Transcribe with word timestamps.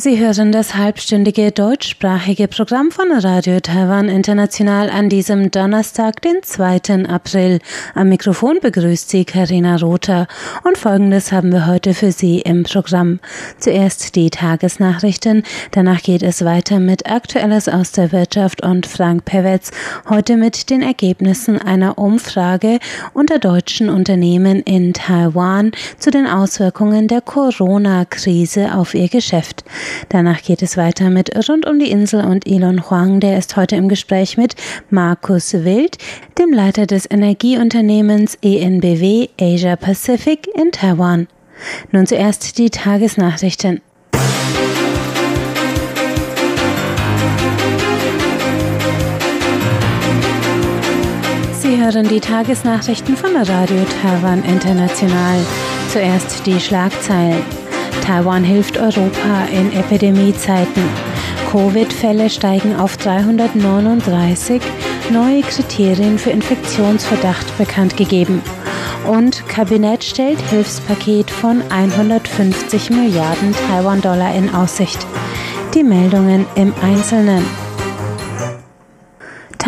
Sie 0.00 0.20
hören 0.20 0.52
das 0.52 0.76
halbstündige 0.76 1.50
deutschsprachige 1.50 2.46
Programm 2.46 2.92
von 2.92 3.10
Radio 3.10 3.58
Taiwan 3.58 4.08
International 4.08 4.90
an 4.90 5.08
diesem 5.08 5.50
Donnerstag, 5.50 6.22
den 6.22 6.40
2. 6.40 7.08
April. 7.08 7.58
Am 7.96 8.08
Mikrofon 8.08 8.60
begrüßt 8.62 9.10
Sie 9.10 9.24
Karina 9.24 9.74
Rother 9.74 10.28
und 10.62 10.78
Folgendes 10.78 11.32
haben 11.32 11.50
wir 11.50 11.66
heute 11.66 11.94
für 11.94 12.12
Sie 12.12 12.38
im 12.38 12.62
Programm. 12.62 13.18
Zuerst 13.58 14.14
die 14.14 14.30
Tagesnachrichten, 14.30 15.42
danach 15.72 16.00
geht 16.00 16.22
es 16.22 16.44
weiter 16.44 16.78
mit 16.78 17.10
Aktuelles 17.10 17.68
aus 17.68 17.90
der 17.90 18.12
Wirtschaft 18.12 18.62
und 18.62 18.86
Frank 18.86 19.24
Pewetz, 19.24 19.72
heute 20.08 20.36
mit 20.36 20.70
den 20.70 20.82
Ergebnissen 20.82 21.60
einer 21.60 21.98
Umfrage 21.98 22.78
unter 23.14 23.40
deutschen 23.40 23.88
Unternehmen 23.88 24.62
in 24.62 24.92
Taiwan 24.92 25.72
zu 25.98 26.12
den 26.12 26.28
Auswirkungen 26.28 27.08
der 27.08 27.20
Corona-Krise 27.20 28.76
auf 28.76 28.94
ihr 28.94 29.08
Geschäft. 29.08 29.64
Danach 30.08 30.42
geht 30.42 30.62
es 30.62 30.76
weiter 30.76 31.10
mit 31.10 31.48
Rund 31.48 31.66
um 31.66 31.78
die 31.78 31.90
Insel 31.90 32.24
und 32.24 32.46
Elon 32.46 32.90
Huang, 32.90 33.20
der 33.20 33.38
ist 33.38 33.56
heute 33.56 33.76
im 33.76 33.88
Gespräch 33.88 34.36
mit 34.36 34.54
Markus 34.90 35.52
Wild, 35.52 35.98
dem 36.38 36.52
Leiter 36.52 36.86
des 36.86 37.10
Energieunternehmens 37.10 38.38
ENBW 38.42 39.28
Asia 39.40 39.76
Pacific 39.76 40.48
in 40.54 40.72
Taiwan. 40.72 41.28
Nun 41.92 42.06
zuerst 42.06 42.58
die 42.58 42.70
Tagesnachrichten. 42.70 43.80
Sie 51.60 51.76
hören 51.76 52.08
die 52.08 52.20
Tagesnachrichten 52.20 53.16
von 53.16 53.36
Radio 53.36 53.84
Taiwan 54.02 54.42
International. 54.44 55.38
Zuerst 55.92 56.46
die 56.46 56.58
Schlagzeilen. 56.60 57.67
Taiwan 58.00 58.44
hilft 58.44 58.78
Europa 58.78 59.46
in 59.52 59.72
Epidemiezeiten. 59.72 60.82
Covid-Fälle 61.50 62.28
steigen 62.30 62.76
auf 62.76 62.96
339, 62.96 64.60
neue 65.10 65.42
Kriterien 65.42 66.18
für 66.18 66.30
Infektionsverdacht 66.30 67.56
bekannt 67.58 67.96
gegeben. 67.96 68.42
Und 69.06 69.46
Kabinett 69.48 70.04
stellt 70.04 70.40
Hilfspaket 70.50 71.30
von 71.30 71.62
150 71.70 72.90
Milliarden 72.90 73.54
Taiwan-Dollar 73.68 74.34
in 74.34 74.54
Aussicht. 74.54 75.06
Die 75.74 75.84
Meldungen 75.84 76.46
im 76.54 76.74
Einzelnen. 76.82 77.67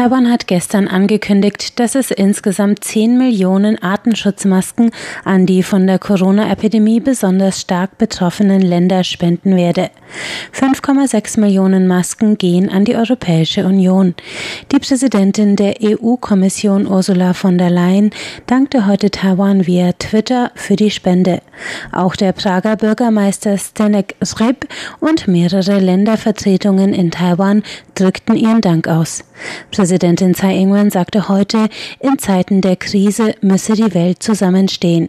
Taiwan 0.01 0.31
hat 0.31 0.47
gestern 0.47 0.89
angekündigt, 0.89 1.79
dass 1.79 1.95
es 1.95 2.11
insgesamt 2.11 2.83
10 2.83 3.19
Millionen 3.19 3.83
Artenschutzmasken 3.83 4.93
an 5.27 5.45
die 5.45 5.63
von 5.63 5.87
der 5.87 5.99
Corona-Epidemie 5.99 7.01
besonders 7.01 7.61
stark 7.61 7.99
betroffenen 7.99 8.63
Länder 8.63 9.05
spenden 9.05 9.57
werde. 9.57 9.91
5,6 10.53 11.41
Millionen 11.41 11.87
Masken 11.87 12.39
gehen 12.39 12.69
an 12.69 12.85
die 12.85 12.97
Europäische 12.97 13.65
Union. 13.65 14.15
Die 14.73 14.79
Präsidentin 14.79 15.57
der 15.57 15.77
EU-Kommission 15.83 16.87
Ursula 16.87 17.35
von 17.35 17.59
der 17.59 17.71
Leyen 17.71 18.11
dankte 18.47 18.87
heute 18.87 19.11
Taiwan 19.11 19.67
via 19.67 19.93
Twitter 19.93 20.51
für 20.55 20.77
die 20.77 20.91
Spende. 20.91 21.43
Auch 21.93 22.17
der 22.17 22.33
Prager 22.33 22.77
Bürgermeister 22.77 23.59
Stenek 23.59 24.15
Srib 24.25 24.67
und 25.01 25.29
mehrere 25.29 25.79
Ländervertretungen 25.79 26.93
in 26.93 27.11
Taiwan 27.11 27.63
drückten 27.95 28.37
ihren 28.37 28.61
Dank 28.61 28.89
aus. 28.89 29.25
Präsidentin 29.71 30.35
Tsai 30.35 30.57
Ing-wen 30.57 30.91
sagte 30.91 31.29
heute, 31.29 31.69
in 32.01 32.19
Zeiten 32.19 32.61
der 32.61 32.77
Krise 32.77 33.35
müsse 33.41 33.75
die 33.75 33.95
Welt 33.95 34.23
zusammenstehen. 34.23 35.09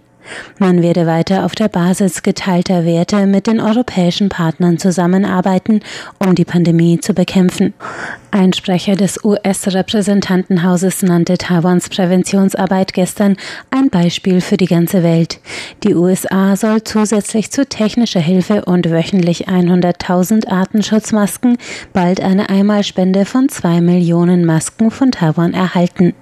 Man 0.59 0.82
werde 0.82 1.06
weiter 1.06 1.46
auf 1.46 1.56
der 1.56 1.68
Basis 1.68 2.24
geteilter 2.24 2.86
Werte 2.86 3.26
mit 3.26 3.48
den 3.48 3.59
europäischen 3.59 4.30
Partnern 4.30 4.78
zusammenarbeiten, 4.78 5.82
um 6.20 6.36
die 6.36 6.46
Pandemie 6.46 7.00
zu 7.00 7.14
bekämpfen. 7.14 7.74
Ein 8.32 8.54
Sprecher 8.54 8.96
des 8.96 9.24
US-Repräsentantenhauses 9.26 11.04
nannte 11.04 11.38
Taiwans 11.38 11.90
Präventionsarbeit 11.90 12.94
gestern 12.94 13.36
ein 13.72 13.90
Beispiel 13.90 14.40
für 14.40 14.56
die 14.56 14.68
ganze 14.68 15.04
Welt. 15.04 15.40
Die 15.84 15.96
USA 15.96 16.56
soll 16.56 16.84
zusätzlich 16.84 17.52
zu 17.52 17.68
technischer 17.68 18.22
Hilfe 18.22 18.64
und 18.66 18.90
wöchentlich 18.90 19.50
100.000 19.50 20.48
Artenschutzmasken 20.48 21.58
bald 21.92 22.22
eine 22.22 22.50
Einmalspende 22.50 23.26
von 23.26 23.50
zwei 23.50 23.82
Millionen 23.82 24.46
Masken 24.46 24.92
von 24.92 25.12
Taiwan 25.12 25.53
erhalten. 25.53 26.14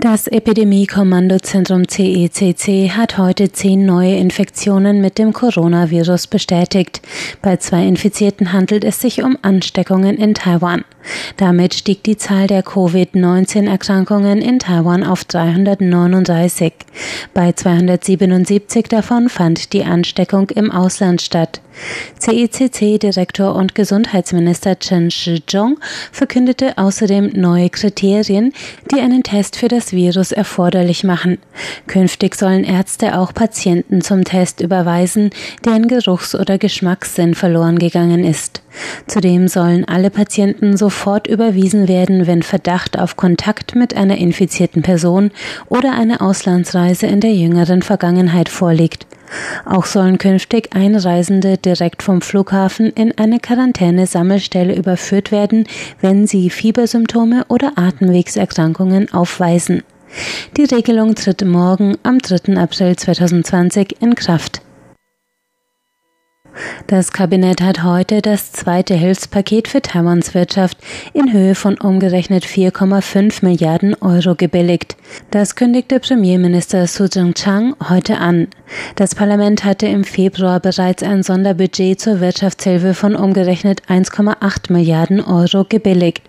Das 0.00 0.28
Epidemie-Kommandozentrum 0.28 1.86
CECC 1.86 2.92
hat 2.96 3.18
heute 3.18 3.52
zehn 3.52 3.84
neue 3.84 4.16
Infektionen 4.16 5.02
mit 5.02 5.18
dem 5.18 5.34
Coronavirus 5.34 6.26
bestätigt. 6.26 7.02
Bei 7.42 7.58
zwei 7.58 7.86
Infizierten 7.86 8.54
handelt 8.54 8.82
es 8.84 9.00
sich 9.00 9.22
um 9.22 9.36
Ansteckungen 9.42 10.16
in 10.16 10.32
Taiwan. 10.32 10.84
Damit 11.36 11.74
stieg 11.74 12.02
die 12.04 12.16
Zahl 12.16 12.46
der 12.46 12.62
Covid-19-Erkrankungen 12.62 14.40
in 14.40 14.58
Taiwan 14.58 15.04
auf 15.04 15.24
339. 15.24 16.72
Bei 17.34 17.52
277 17.52 18.88
davon 18.88 19.28
fand 19.28 19.74
die 19.74 19.84
Ansteckung 19.84 20.48
im 20.50 20.70
Ausland 20.70 21.20
statt. 21.20 21.60
CECC-Direktor 22.18 23.54
und 23.54 23.74
Gesundheitsminister 23.74 24.78
Chen 24.78 25.10
Shizhong 25.10 25.78
verkündete 26.12 26.76
außerdem 26.76 27.30
neue 27.34 27.70
Kriterien, 27.70 28.52
die 28.92 29.00
einen 29.00 29.22
Test 29.22 29.56
für 29.60 29.68
das 29.68 29.92
Virus 29.92 30.32
erforderlich 30.32 31.04
machen. 31.04 31.36
Künftig 31.86 32.34
sollen 32.34 32.64
Ärzte 32.64 33.18
auch 33.18 33.34
Patienten 33.34 34.00
zum 34.00 34.24
Test 34.24 34.62
überweisen, 34.62 35.28
deren 35.66 35.86
Geruchs- 35.86 36.34
oder 36.34 36.56
Geschmackssinn 36.56 37.34
verloren 37.34 37.78
gegangen 37.78 38.24
ist. 38.24 38.62
Zudem 39.06 39.48
sollen 39.48 39.84
alle 39.84 40.08
Patienten 40.08 40.78
sofort 40.78 41.26
überwiesen 41.26 41.88
werden, 41.88 42.26
wenn 42.26 42.42
Verdacht 42.42 42.98
auf 42.98 43.16
Kontakt 43.16 43.74
mit 43.74 43.94
einer 43.94 44.16
infizierten 44.16 44.80
Person 44.80 45.30
oder 45.68 45.92
eine 45.92 46.22
Auslandsreise 46.22 47.06
in 47.06 47.20
der 47.20 47.34
jüngeren 47.34 47.82
Vergangenheit 47.82 48.48
vorliegt. 48.48 49.06
Auch 49.64 49.86
sollen 49.86 50.18
künftig 50.18 50.74
Einreisende 50.74 51.58
direkt 51.58 52.02
vom 52.02 52.20
Flughafen 52.20 52.90
in 52.90 53.16
eine 53.18 53.40
Quarantäne-Sammelstelle 53.40 54.74
überführt 54.74 55.32
werden, 55.32 55.66
wenn 56.00 56.26
sie 56.26 56.50
Fiebersymptome 56.50 57.44
oder 57.48 57.72
Atemwegserkrankungen 57.76 59.12
aufweisen. 59.12 59.82
Die 60.56 60.64
Regelung 60.64 61.14
tritt 61.14 61.44
morgen 61.44 61.96
am 62.02 62.18
3. 62.18 62.56
April 62.56 62.96
2020 62.96 63.96
in 64.00 64.14
Kraft. 64.14 64.62
Das 66.86 67.12
Kabinett 67.12 67.62
hat 67.62 67.82
heute 67.84 68.22
das 68.22 68.52
zweite 68.52 68.94
Hilfspaket 68.94 69.68
für 69.68 69.82
Taiwans 69.82 70.34
Wirtschaft 70.34 70.78
in 71.12 71.32
Höhe 71.32 71.54
von 71.54 71.78
umgerechnet 71.78 72.44
4,5 72.44 73.44
Milliarden 73.44 73.94
Euro 74.00 74.34
gebilligt. 74.34 74.96
Das 75.30 75.54
kündigte 75.54 76.00
Premierminister 76.00 76.86
Su 76.86 77.04
Jing-chang 77.04 77.76
heute 77.88 78.18
an. 78.18 78.48
Das 78.96 79.14
Parlament 79.14 79.64
hatte 79.64 79.86
im 79.86 80.04
Februar 80.04 80.60
bereits 80.60 81.02
ein 81.02 81.22
Sonderbudget 81.22 82.00
zur 82.00 82.20
Wirtschaftshilfe 82.20 82.94
von 82.94 83.14
umgerechnet 83.14 83.82
1,8 83.88 84.72
Milliarden 84.72 85.20
Euro 85.20 85.64
gebilligt. 85.68 86.22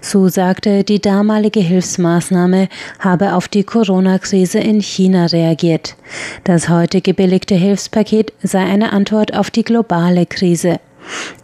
Su 0.00 0.28
sagte, 0.28 0.84
die 0.84 1.00
damalige 1.00 1.60
Hilfsmaßnahme 1.60 2.68
habe 2.98 3.34
auf 3.34 3.48
die 3.48 3.64
Corona-Krise 3.64 4.58
in 4.58 4.80
China 4.80 5.26
reagiert. 5.26 5.96
Das 6.44 6.68
heute 6.68 7.00
gebilligte 7.00 7.54
Hilfspaket 7.54 8.32
sei 8.42 8.60
eine 8.60 8.92
Antwort 8.92 9.34
auf 9.34 9.50
die 9.50 9.64
globale 9.64 10.26
Krise. 10.26 10.80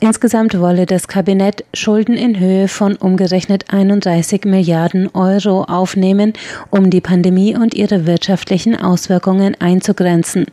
Insgesamt 0.00 0.59
wolle 0.60 0.87
das 0.87 1.09
Kabinett 1.09 1.65
Schulden 1.74 2.16
in 2.16 2.39
Höhe 2.39 2.68
von 2.68 2.97
umgerechnet 2.97 3.66
31 3.72 4.45
Milliarden 4.45 5.09
Euro 5.15 5.65
aufnehmen, 5.65 6.34
um 6.71 6.91
die 6.91 7.01
Pandemie 7.01 7.57
und 7.57 7.74
ihre 7.74 8.07
wirtschaftlichen 8.07 8.77
Auswirkungen 8.77 9.57
einzugrenzen. 9.59 10.47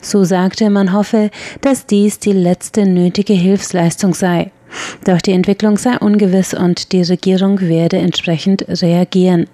So 0.00 0.24
sagte 0.24 0.70
man 0.70 0.92
hoffe, 0.92 1.30
dass 1.60 1.86
dies 1.86 2.18
die 2.18 2.32
letzte 2.32 2.86
nötige 2.86 3.34
Hilfsleistung 3.34 4.14
sei. 4.14 4.50
Doch 5.04 5.20
die 5.20 5.32
Entwicklung 5.32 5.76
sei 5.78 5.98
ungewiss 5.98 6.54
und 6.54 6.92
die 6.92 7.02
Regierung 7.02 7.60
werde 7.60 7.98
entsprechend 7.98 8.64
reagieren. 8.68 9.46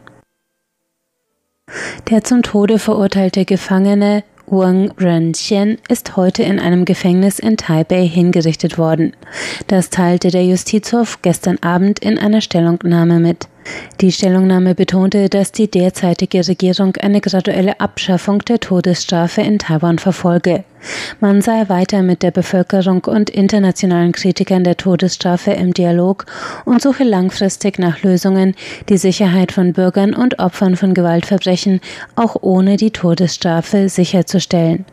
Der 2.10 2.24
zum 2.24 2.42
Tode 2.42 2.78
verurteilte 2.78 3.44
Gefangene 3.44 4.24
Wang 4.46 4.90
Renxian 4.98 5.76
ist 5.88 6.16
heute 6.16 6.42
in 6.42 6.58
einem 6.58 6.86
Gefängnis 6.86 7.38
in 7.38 7.58
Taipei 7.58 8.06
hingerichtet 8.06 8.78
worden. 8.78 9.12
Das 9.66 9.90
teilte 9.90 10.30
der 10.30 10.44
Justizhof 10.44 11.20
gestern 11.20 11.58
Abend 11.58 11.98
in 11.98 12.18
einer 12.18 12.40
Stellungnahme 12.40 13.20
mit. 13.20 13.48
Die 14.00 14.12
Stellungnahme 14.12 14.74
betonte, 14.74 15.28
dass 15.28 15.50
die 15.50 15.70
derzeitige 15.70 16.46
Regierung 16.46 16.96
eine 16.96 17.20
graduelle 17.20 17.80
Abschaffung 17.80 18.40
der 18.40 18.60
Todesstrafe 18.60 19.40
in 19.40 19.58
Taiwan 19.58 19.98
verfolge. 19.98 20.64
Man 21.20 21.42
sei 21.42 21.68
weiter 21.68 22.02
mit 22.02 22.22
der 22.22 22.30
Bevölkerung 22.30 23.04
und 23.04 23.30
internationalen 23.30 24.12
Kritikern 24.12 24.62
der 24.62 24.76
Todesstrafe 24.76 25.50
im 25.50 25.74
Dialog 25.74 26.26
und 26.64 26.80
suche 26.80 27.02
langfristig 27.02 27.78
nach 27.78 28.02
Lösungen, 28.02 28.54
die 28.88 28.98
Sicherheit 28.98 29.50
von 29.50 29.72
Bürgern 29.72 30.14
und 30.14 30.38
Opfern 30.38 30.76
von 30.76 30.94
Gewaltverbrechen 30.94 31.80
auch 32.14 32.36
ohne 32.40 32.76
die 32.76 32.92
Todesstrafe 32.92 33.88
sicherzustellen. 33.88 34.84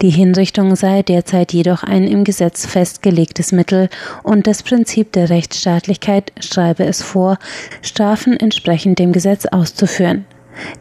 Die 0.00 0.10
Hinrichtung 0.10 0.74
sei 0.76 1.02
derzeit 1.02 1.52
jedoch 1.52 1.82
ein 1.82 2.06
im 2.08 2.24
Gesetz 2.24 2.66
festgelegtes 2.66 3.52
Mittel 3.52 3.88
und 4.22 4.46
das 4.46 4.62
Prinzip 4.62 5.12
der 5.12 5.30
Rechtsstaatlichkeit 5.30 6.32
schreibe 6.40 6.84
es 6.84 7.02
vor, 7.02 7.38
Strafen 7.82 8.38
entsprechend 8.38 8.98
dem 8.98 9.12
Gesetz 9.12 9.46
auszuführen. 9.46 10.24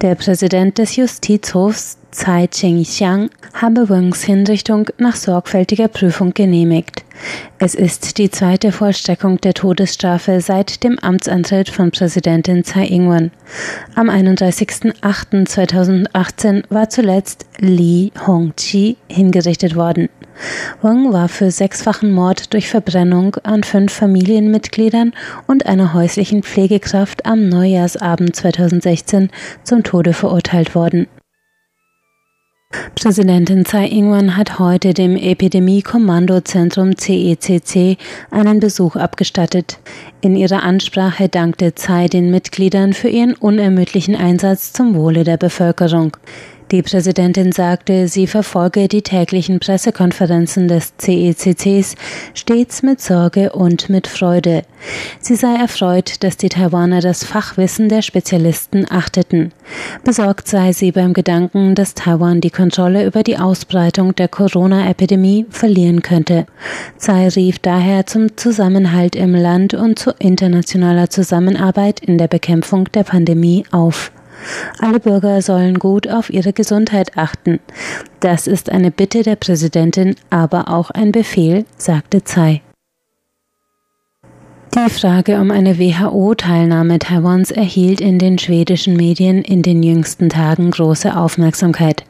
Der 0.02 0.16
Präsident 0.16 0.78
des 0.78 0.96
Justizhofs 0.96 1.98
Tsai 2.12 2.48
Ching-xiang 2.48 3.30
habe 3.54 3.90
Wengs 3.90 4.24
Hinrichtung 4.24 4.90
nach 4.98 5.16
sorgfältiger 5.16 5.88
Prüfung 5.88 6.34
genehmigt. 6.34 7.06
Es 7.58 7.74
ist 7.74 8.18
die 8.18 8.30
zweite 8.30 8.74
Vollstreckung 8.74 9.40
der 9.40 9.54
Todesstrafe 9.54 10.42
seit 10.42 10.84
dem 10.84 11.00
Amtsantritt 11.00 11.70
von 11.70 11.92
Präsidentin 11.92 12.66
Tsai 12.66 12.88
Ing-wen. 12.88 13.32
Am 13.96 14.10
31.08.2018 14.10 16.64
war 16.70 16.90
zuletzt 16.90 17.46
Li 17.60 18.12
Hongqi 18.28 18.98
hingerichtet 19.08 19.78
worden. 19.78 20.10
Wang 20.82 21.14
war 21.14 21.30
für 21.30 21.52
sechsfachen 21.52 22.12
Mord 22.12 22.54
durch 22.54 22.68
Verbrennung 22.68 23.38
an 23.44 23.64
fünf 23.64 23.94
Familienmitgliedern 23.94 25.14
und 25.48 25.66
einer 25.66 25.94
häuslichen 25.94 26.44
Pflegekraft 26.44 27.26
am 27.26 27.48
Neujahrsabend 27.48 28.36
2016 28.36 29.30
zum 29.64 29.84
Tode 29.84 30.12
verurteilt 30.14 30.76
worden. 30.76 31.08
Präsidentin 32.96 33.66
Tsai 33.66 33.88
Ing-wen 33.88 34.38
hat 34.38 34.60
heute 34.60 34.94
dem 34.94 35.18
Epidemie-Kommandozentrum 35.18 36.98
CECC 36.98 37.76
e 37.76 37.98
einen 38.32 38.60
Besuch 38.60 38.96
abgestattet. 38.96 39.80
In 40.22 40.36
ihrer 40.36 40.64
Ansprache 40.64 41.28
dankte 41.28 41.74
Tsai 41.74 42.08
den 42.08 42.32
Mitgliedern 42.32 42.94
für 42.94 43.10
ihren 43.10 43.34
unermüdlichen 43.34 44.16
Einsatz 44.16 44.72
zum 44.72 44.96
Wohle 44.96 45.24
der 45.24 45.38
Bevölkerung. 45.38 46.16
Die 46.72 46.82
Präsidentin 46.82 47.52
sagte, 47.52 48.08
sie 48.08 48.28
verfolge 48.28 48.88
die 48.88 49.02
täglichen 49.02 49.60
Pressekonferenzen 49.60 50.70
des 50.70 50.94
CECCs 50.98 51.96
stets 52.34 52.82
mit 52.82 53.02
Sorge 53.02 53.52
und 53.52 53.90
mit 53.90 54.08
Freude. 54.08 54.64
Sie 55.20 55.36
sei 55.36 55.54
erfreut, 55.56 56.24
dass 56.24 56.38
die 56.38 56.48
Taiwaner 56.48 57.02
das 57.02 57.26
Fachwissen 57.26 57.90
der 57.90 58.02
Spezialisten 58.02 58.90
achteten. 58.90 59.52
Besorgt 60.06 60.48
sei 60.48 60.72
sie 60.72 60.94
beim 60.94 61.12
Gedanken, 61.12 61.76
dass 61.76 61.94
Taiwan 61.94 62.40
die 62.40 62.52
Kontrolle 62.52 63.06
über 63.06 63.24
die 63.24 63.38
Ausbreitung 63.38 64.16
der 64.16 64.30
Corona-Epidemie 64.30 65.48
verlieren 65.50 66.02
könnte. 66.02 66.46
Tsai 66.98 67.28
rief 67.28 67.60
daher 67.60 68.06
zum 68.06 68.38
Zusammenhalt 68.38 69.18
im 69.18 69.36
Land 69.36 69.74
und 69.74 70.00
zu 70.00 70.12
internationaler 70.20 71.10
Zusammenarbeit 71.10 72.00
in 72.00 72.18
der 72.18 72.30
Bekämpfung 72.30 72.86
der 72.94 73.04
Pandemie 73.04 73.66
auf. 73.72 74.14
Alle 74.80 75.00
Bürger 75.00 75.42
sollen 75.42 75.80
gut 75.80 76.08
auf 76.08 76.30
ihre 76.30 76.54
Gesundheit 76.54 77.18
achten. 77.18 77.60
Das 78.20 78.48
ist 78.48 78.70
eine 78.70 78.92
Bitte 78.92 79.24
der 79.24 79.36
Präsidentin, 79.36 80.16
aber 80.30 80.70
auch 80.70 80.92
ein 80.92 81.12
Befehl, 81.12 81.66
sagte 81.78 82.24
Tsai. 82.24 82.62
Die 84.74 84.90
Frage 84.90 85.42
um 85.42 85.52
eine 85.52 85.78
WHO-Teilnahme 85.78 86.98
Taiwans 86.98 87.52
erhielt 87.52 88.00
in 88.00 88.20
den 88.20 88.40
schwedischen 88.40 88.96
Medien 88.96 89.42
in 89.42 89.64
den 89.64 89.84
jüngsten 89.84 90.30
Tagen 90.30 90.72
große 90.72 91.14
Aufmerksamkeit. 91.14 92.06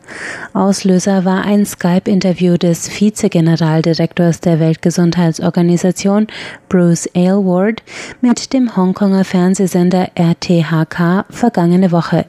Auslöser 0.53 1.25
war 1.25 1.43
ein 1.43 1.65
Skype-Interview 1.65 2.57
des 2.57 2.87
Vizegeneraldirektors 2.87 4.41
der 4.41 4.59
Weltgesundheitsorganisation 4.59 6.27
Bruce 6.69 7.09
Aylward 7.15 7.81
mit 8.21 8.53
dem 8.53 8.75
Hongkonger 8.75 9.25
Fernsehsender 9.25 10.09
RTHK 10.13 11.25
vergangene 11.31 11.91
Woche. 11.91 12.25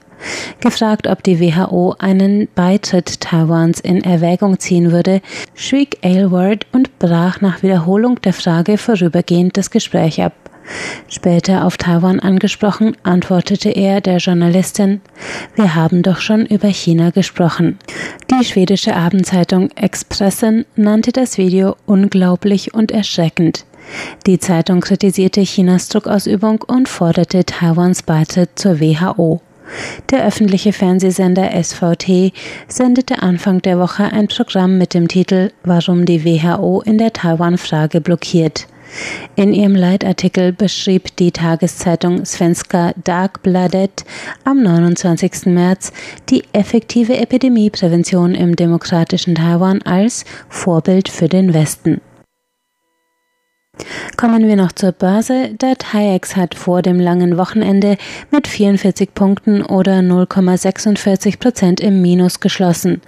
Gefragt, 0.60 1.06
ob 1.06 1.22
die 1.22 1.40
WHO 1.40 1.94
einen 1.98 2.48
Beitritt 2.54 3.20
Taiwans 3.20 3.80
in 3.80 4.02
Erwägung 4.02 4.58
ziehen 4.58 4.92
würde, 4.92 5.20
schwieg 5.54 5.98
Aylward 6.02 6.66
und 6.72 6.98
brach 6.98 7.40
nach 7.40 7.62
Wiederholung 7.62 8.20
der 8.22 8.32
Frage 8.32 8.78
vorübergehend 8.78 9.56
das 9.56 9.70
Gespräch 9.70 10.22
ab. 10.22 10.32
Später 11.08 11.64
auf 11.64 11.76
Taiwan 11.76 12.20
angesprochen, 12.20 12.96
antwortete 13.02 13.70
er 13.70 14.00
der 14.00 14.18
Journalistin, 14.18 15.00
wir 15.56 15.74
haben 15.74 16.02
doch 16.02 16.20
schon 16.20 16.46
über 16.46 16.68
China 16.68 17.10
gesprochen. 17.10 17.78
Die 18.30 18.44
schwedische 18.44 18.94
Abendzeitung 18.94 19.70
Expressen 19.72 20.64
nannte 20.76 21.12
das 21.12 21.38
Video 21.38 21.76
unglaublich 21.86 22.74
und 22.74 22.92
erschreckend. 22.92 23.64
Die 24.26 24.38
Zeitung 24.38 24.80
kritisierte 24.80 25.42
Chinas 25.42 25.88
Druckausübung 25.88 26.62
und 26.62 26.88
forderte 26.88 27.44
Taiwans 27.44 28.02
Beitritt 28.02 28.50
zur 28.54 28.80
WHO. 28.80 29.40
Der 30.10 30.26
öffentliche 30.26 30.72
Fernsehsender 30.72 31.50
SVT 31.62 32.32
sendete 32.68 33.22
Anfang 33.22 33.62
der 33.62 33.78
Woche 33.78 34.04
ein 34.04 34.28
Programm 34.28 34.78
mit 34.78 34.94
dem 34.94 35.08
Titel 35.08 35.50
Warum 35.64 36.04
die 36.04 36.24
WHO 36.24 36.82
in 36.82 36.98
der 36.98 37.12
Taiwan-Frage 37.12 38.00
blockiert. 38.00 38.66
In 39.36 39.54
ihrem 39.54 39.74
Leitartikel 39.74 40.52
beschrieb 40.52 41.16
die 41.16 41.32
Tageszeitung 41.32 42.24
Svenska 42.26 42.92
Dagbladet 43.02 44.04
am 44.44 44.62
29. 44.62 45.46
März 45.46 45.92
die 46.28 46.44
effektive 46.52 47.16
Epidemieprävention 47.16 48.34
im 48.34 48.54
demokratischen 48.54 49.34
Taiwan 49.34 49.80
als 49.82 50.24
Vorbild 50.48 51.08
für 51.08 51.28
den 51.28 51.54
Westen. 51.54 52.00
Kommen 54.16 54.46
wir 54.46 54.54
noch 54.56 54.72
zur 54.72 54.92
Börse. 54.92 55.50
Der 55.60 55.76
TAIEX 55.76 56.36
hat 56.36 56.54
vor 56.54 56.80
dem 56.82 57.00
langen 57.00 57.36
Wochenende 57.38 57.96
mit 58.30 58.46
44 58.46 59.14
Punkten 59.14 59.62
oder 59.62 60.00
0,46 60.00 61.40
Prozent 61.40 61.80
im 61.80 62.02
Minus 62.02 62.40
geschlossen. 62.40 63.00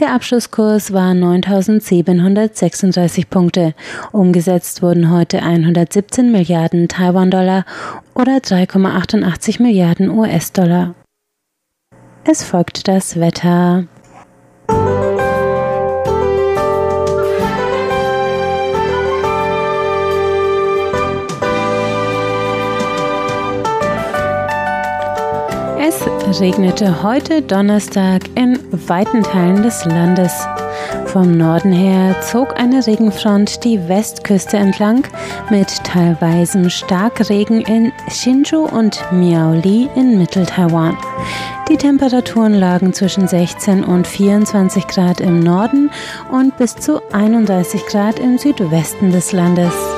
Der 0.00 0.12
Abschlusskurs 0.12 0.92
war 0.92 1.12
9.736 1.12 3.28
Punkte. 3.30 3.74
Umgesetzt 4.12 4.82
wurden 4.82 5.10
heute 5.10 5.42
117 5.42 6.32
Milliarden 6.32 6.88
Taiwan-Dollar 6.88 7.64
oder 8.14 8.38
3,88 8.38 9.62
Milliarden 9.62 10.10
US-Dollar. 10.10 10.94
Es 12.24 12.42
folgt 12.42 12.88
das 12.88 13.18
Wetter. 13.18 13.86
Regnete 26.40 27.02
heute 27.02 27.42
Donnerstag 27.42 28.22
in 28.36 28.58
weiten 28.88 29.22
Teilen 29.22 29.62
des 29.62 29.84
Landes. 29.84 30.32
Vom 31.06 31.36
Norden 31.36 31.72
her 31.72 32.14
zog 32.20 32.58
eine 32.60 32.86
Regenfront 32.86 33.64
die 33.64 33.88
Westküste 33.88 34.56
entlang 34.56 35.04
mit 35.50 35.68
teilweise 35.84 36.70
Starkregen 36.70 37.62
in 37.62 37.92
Hsinchu 38.08 38.66
und 38.66 39.00
Miaoli 39.10 39.88
in 39.96 40.18
Mittel-Taiwan. 40.18 40.96
Die 41.68 41.76
Temperaturen 41.76 42.54
lagen 42.54 42.92
zwischen 42.92 43.26
16 43.26 43.82
und 43.82 44.06
24 44.06 44.86
Grad 44.86 45.20
im 45.20 45.40
Norden 45.40 45.90
und 46.30 46.56
bis 46.56 46.76
zu 46.76 47.00
31 47.12 47.86
Grad 47.86 48.18
im 48.18 48.38
Südwesten 48.38 49.10
des 49.10 49.32
Landes. 49.32 49.97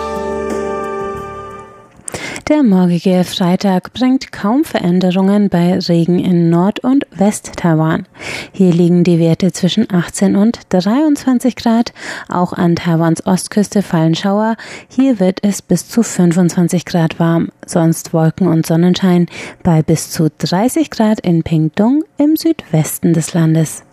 Der 2.50 2.64
morgige 2.64 3.23
Freitag 3.23 3.92
bringt 3.92 4.33
kaum 4.33 4.64
Veränderungen 4.64 5.49
bei 5.50 5.78
Regen 5.78 6.19
in 6.19 6.50
Nord- 6.50 6.80
und 6.80 7.07
West-Taiwan. 7.12 8.09
Hier 8.50 8.73
liegen 8.73 9.04
die 9.04 9.21
Werte 9.21 9.52
zwischen 9.52 9.87
18 9.88 10.35
und 10.35 10.59
23 10.71 11.54
Grad. 11.54 11.92
Auch 12.28 12.52
an 12.52 12.75
Taiwans 12.75 13.25
Ostküste 13.25 13.83
fallen 13.83 14.16
Schauer. 14.16 14.57
Hier 14.88 15.21
wird 15.21 15.45
es 15.45 15.62
bis 15.62 15.88
zu 15.88 16.02
25 16.02 16.87
Grad 16.87 17.21
warm. 17.21 17.50
Sonst 17.64 18.12
Wolken 18.12 18.49
und 18.49 18.66
Sonnenschein 18.66 19.28
bei 19.62 19.85
bis 19.85 20.11
zu 20.11 20.28
30 20.37 20.90
Grad 20.90 21.21
in 21.21 21.45
Pingtung 21.45 22.02
im 22.19 22.35
Südwesten 22.35 23.12
des 23.12 23.33
Landes. 23.33 23.85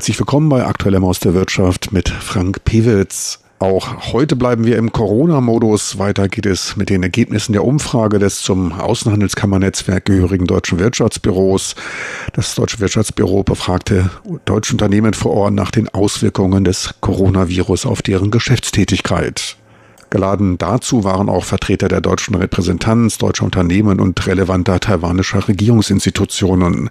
Herzlich 0.00 0.18
willkommen 0.18 0.48
bei 0.48 0.64
Aktuellem 0.64 1.04
aus 1.04 1.20
der 1.20 1.34
Wirtschaft 1.34 1.92
mit 1.92 2.08
Frank 2.08 2.64
Pewitz. 2.64 3.40
Auch 3.58 4.14
heute 4.14 4.34
bleiben 4.34 4.64
wir 4.64 4.78
im 4.78 4.92
Corona-Modus. 4.92 5.98
Weiter 5.98 6.26
geht 6.30 6.46
es 6.46 6.74
mit 6.74 6.88
den 6.88 7.02
Ergebnissen 7.02 7.52
der 7.52 7.66
Umfrage 7.66 8.18
des 8.18 8.40
zum 8.40 8.72
Außenhandelskammernetzwerk 8.72 10.06
gehörigen 10.06 10.46
Deutschen 10.46 10.78
Wirtschaftsbüros. 10.78 11.74
Das 12.32 12.54
Deutsche 12.54 12.80
Wirtschaftsbüro 12.80 13.42
befragte 13.42 14.08
deutsche 14.46 14.72
Unternehmen 14.72 15.12
vor 15.12 15.32
Ort 15.32 15.52
nach 15.52 15.70
den 15.70 15.90
Auswirkungen 15.90 16.64
des 16.64 16.94
Coronavirus 17.02 17.84
auf 17.84 18.00
deren 18.00 18.30
Geschäftstätigkeit. 18.30 19.58
Geladen 20.10 20.58
dazu 20.58 21.04
waren 21.04 21.28
auch 21.28 21.44
Vertreter 21.44 21.88
der 21.88 22.00
deutschen 22.00 22.34
Repräsentanz, 22.34 23.18
deutscher 23.18 23.44
Unternehmen 23.44 24.00
und 24.00 24.26
relevanter 24.26 24.80
taiwanischer 24.80 25.46
Regierungsinstitutionen. 25.46 26.90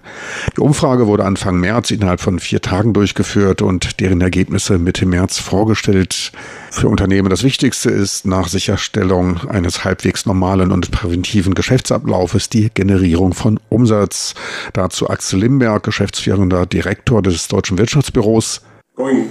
Die 0.56 0.60
Umfrage 0.60 1.06
wurde 1.06 1.24
Anfang 1.26 1.60
März 1.60 1.90
innerhalb 1.90 2.20
von 2.20 2.38
vier 2.38 2.62
Tagen 2.62 2.94
durchgeführt 2.94 3.60
und 3.60 4.00
deren 4.00 4.20
Ergebnisse 4.22 4.78
Mitte 4.78 5.04
März 5.04 5.38
vorgestellt. 5.38 6.32
Für 6.70 6.88
Unternehmen 6.88 7.28
das 7.28 7.42
Wichtigste 7.42 7.90
ist 7.90 8.26
nach 8.26 8.48
Sicherstellung 8.48 9.48
eines 9.48 9.84
halbwegs 9.84 10.24
normalen 10.24 10.72
und 10.72 10.90
präventiven 10.90 11.54
Geschäftsablaufes 11.54 12.48
die 12.48 12.70
Generierung 12.72 13.34
von 13.34 13.60
Umsatz. 13.68 14.34
Dazu 14.72 15.10
Axel 15.10 15.40
Limberg, 15.40 15.82
geschäftsführender 15.82 16.64
Direktor 16.64 17.22
des 17.22 17.48
Deutschen 17.48 17.76
Wirtschaftsbüros. 17.76 18.62
Uh. 19.00 19.30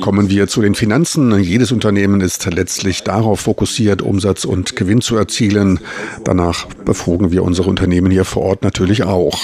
Kommen 0.00 0.30
wir 0.30 0.48
zu 0.48 0.62
den 0.62 0.74
Finanzen. 0.74 1.38
Jedes 1.42 1.72
Unternehmen 1.72 2.20
ist 2.22 2.46
letztlich 2.46 3.02
darauf 3.02 3.40
fokussiert, 3.40 4.00
Umsatz 4.00 4.44
und 4.44 4.76
Gewinn 4.76 5.02
zu 5.02 5.16
erzielen. 5.16 5.80
Danach 6.24 6.66
befrugen 6.86 7.30
wir 7.30 7.42
unsere 7.42 7.68
Unternehmen 7.68 8.10
hier 8.10 8.24
vor 8.24 8.42
Ort 8.44 8.62
natürlich 8.62 9.02
auch. 9.02 9.38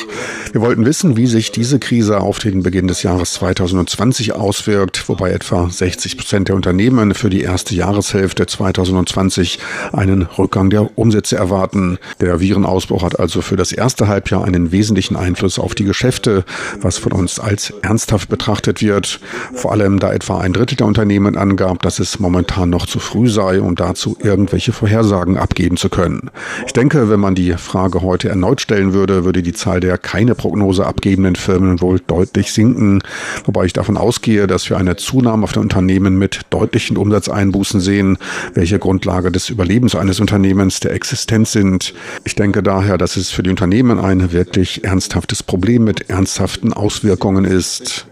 Wir 0.52 0.62
wollten 0.62 0.86
wissen, 0.86 1.18
wie 1.18 1.26
sich 1.26 1.52
diese 1.52 1.78
Krise 1.78 2.20
auf 2.20 2.38
den 2.38 2.62
Beginn 2.62 2.88
des 2.88 3.02
Jahres 3.02 3.34
2020 3.34 4.32
auswirkt, 4.34 5.08
wobei 5.08 5.32
etwa 5.32 5.68
60 5.68 6.16
Prozent 6.16 6.48
der 6.48 6.56
Unternehmen 6.56 7.14
für 7.14 7.28
die 7.28 7.42
erste 7.42 7.74
Jahreshälfte 7.74 8.46
2020 8.46 9.58
einen 9.92 10.22
Rückgang 10.22 10.70
der 10.70 10.96
Umsätze 10.96 11.36
erwarten. 11.36 11.98
Der 12.20 12.40
Virenausbruch 12.40 13.02
hat 13.02 13.20
also 13.20 13.42
für 13.42 13.56
das 13.56 13.72
erste 13.72 14.08
Halbjahr 14.08 14.44
einen 14.44 14.72
wesentlichen 14.72 15.16
Einfluss 15.16 15.58
auf 15.58 15.65
die 15.74 15.84
Geschäfte, 15.84 16.44
was 16.80 16.98
von 16.98 17.12
uns 17.12 17.38
als 17.38 17.72
ernsthaft 17.82 18.28
betrachtet 18.28 18.82
wird. 18.82 19.20
Vor 19.54 19.72
allem, 19.72 19.98
da 19.98 20.12
etwa 20.12 20.38
ein 20.38 20.52
Drittel 20.52 20.76
der 20.76 20.86
Unternehmen 20.86 21.36
angab, 21.36 21.82
dass 21.82 21.98
es 21.98 22.18
momentan 22.18 22.70
noch 22.70 22.86
zu 22.86 22.98
früh 22.98 23.28
sei, 23.28 23.60
um 23.60 23.74
dazu 23.74 24.16
irgendwelche 24.22 24.72
Vorhersagen 24.72 25.36
abgeben 25.36 25.76
zu 25.76 25.88
können. 25.88 26.30
Ich 26.66 26.72
denke, 26.72 27.10
wenn 27.10 27.20
man 27.20 27.34
die 27.34 27.52
Frage 27.52 28.02
heute 28.02 28.28
erneut 28.28 28.60
stellen 28.60 28.92
würde, 28.92 29.24
würde 29.24 29.42
die 29.42 29.52
Zahl 29.52 29.80
der 29.80 29.98
keine 29.98 30.34
Prognose 30.34 30.86
abgebenden 30.86 31.36
Firmen 31.36 31.80
wohl 31.80 32.00
deutlich 32.06 32.52
sinken, 32.52 33.02
wobei 33.44 33.64
ich 33.64 33.72
davon 33.72 33.96
ausgehe, 33.96 34.46
dass 34.46 34.68
wir 34.70 34.76
eine 34.76 34.96
Zunahme 34.96 35.44
auf 35.44 35.52
den 35.52 35.62
Unternehmen 35.62 36.18
mit 36.18 36.42
deutlichen 36.50 36.96
Umsatzeinbußen 36.96 37.80
sehen, 37.80 38.18
welche 38.54 38.78
Grundlage 38.78 39.30
des 39.32 39.50
Überlebens 39.50 39.94
eines 39.94 40.20
Unternehmens 40.20 40.80
der 40.80 40.92
Existenz 40.92 41.52
sind. 41.52 41.94
Ich 42.24 42.34
denke 42.34 42.62
daher, 42.62 42.98
dass 42.98 43.16
es 43.16 43.30
für 43.30 43.42
die 43.42 43.50
Unternehmen 43.50 43.98
ein 43.98 44.32
wirklich 44.32 44.84
ernsthaftes 44.84 45.42
Problem 45.42 45.55
Problem 45.56 45.84
mit 45.84 46.10
ernsthaften 46.10 46.74
Auswirkungen 46.74 47.46
ist. 47.46 48.06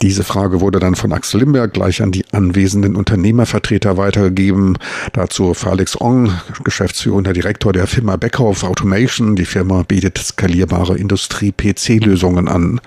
Diese 0.00 0.24
Frage 0.24 0.60
wurde 0.62 0.78
dann 0.78 0.94
von 0.94 1.12
Axel 1.12 1.40
Limberg 1.40 1.74
gleich 1.74 2.00
an 2.00 2.10
die 2.10 2.24
anwesenden 2.32 2.96
Unternehmervertreter 2.96 3.98
weitergegeben. 3.98 4.78
Dazu 5.12 5.52
Felix 5.52 6.00
Ong, 6.00 6.32
geschäftsführender 6.64 7.34
Direktor 7.34 7.74
der 7.74 7.86
Firma 7.86 8.16
Beckhoff 8.16 8.64
Automation. 8.64 9.36
Die 9.36 9.44
Firma 9.44 9.82
bietet 9.82 10.16
skalierbare 10.16 10.96
Industrie-PC-Lösungen 10.96 12.48
an. 12.48 12.80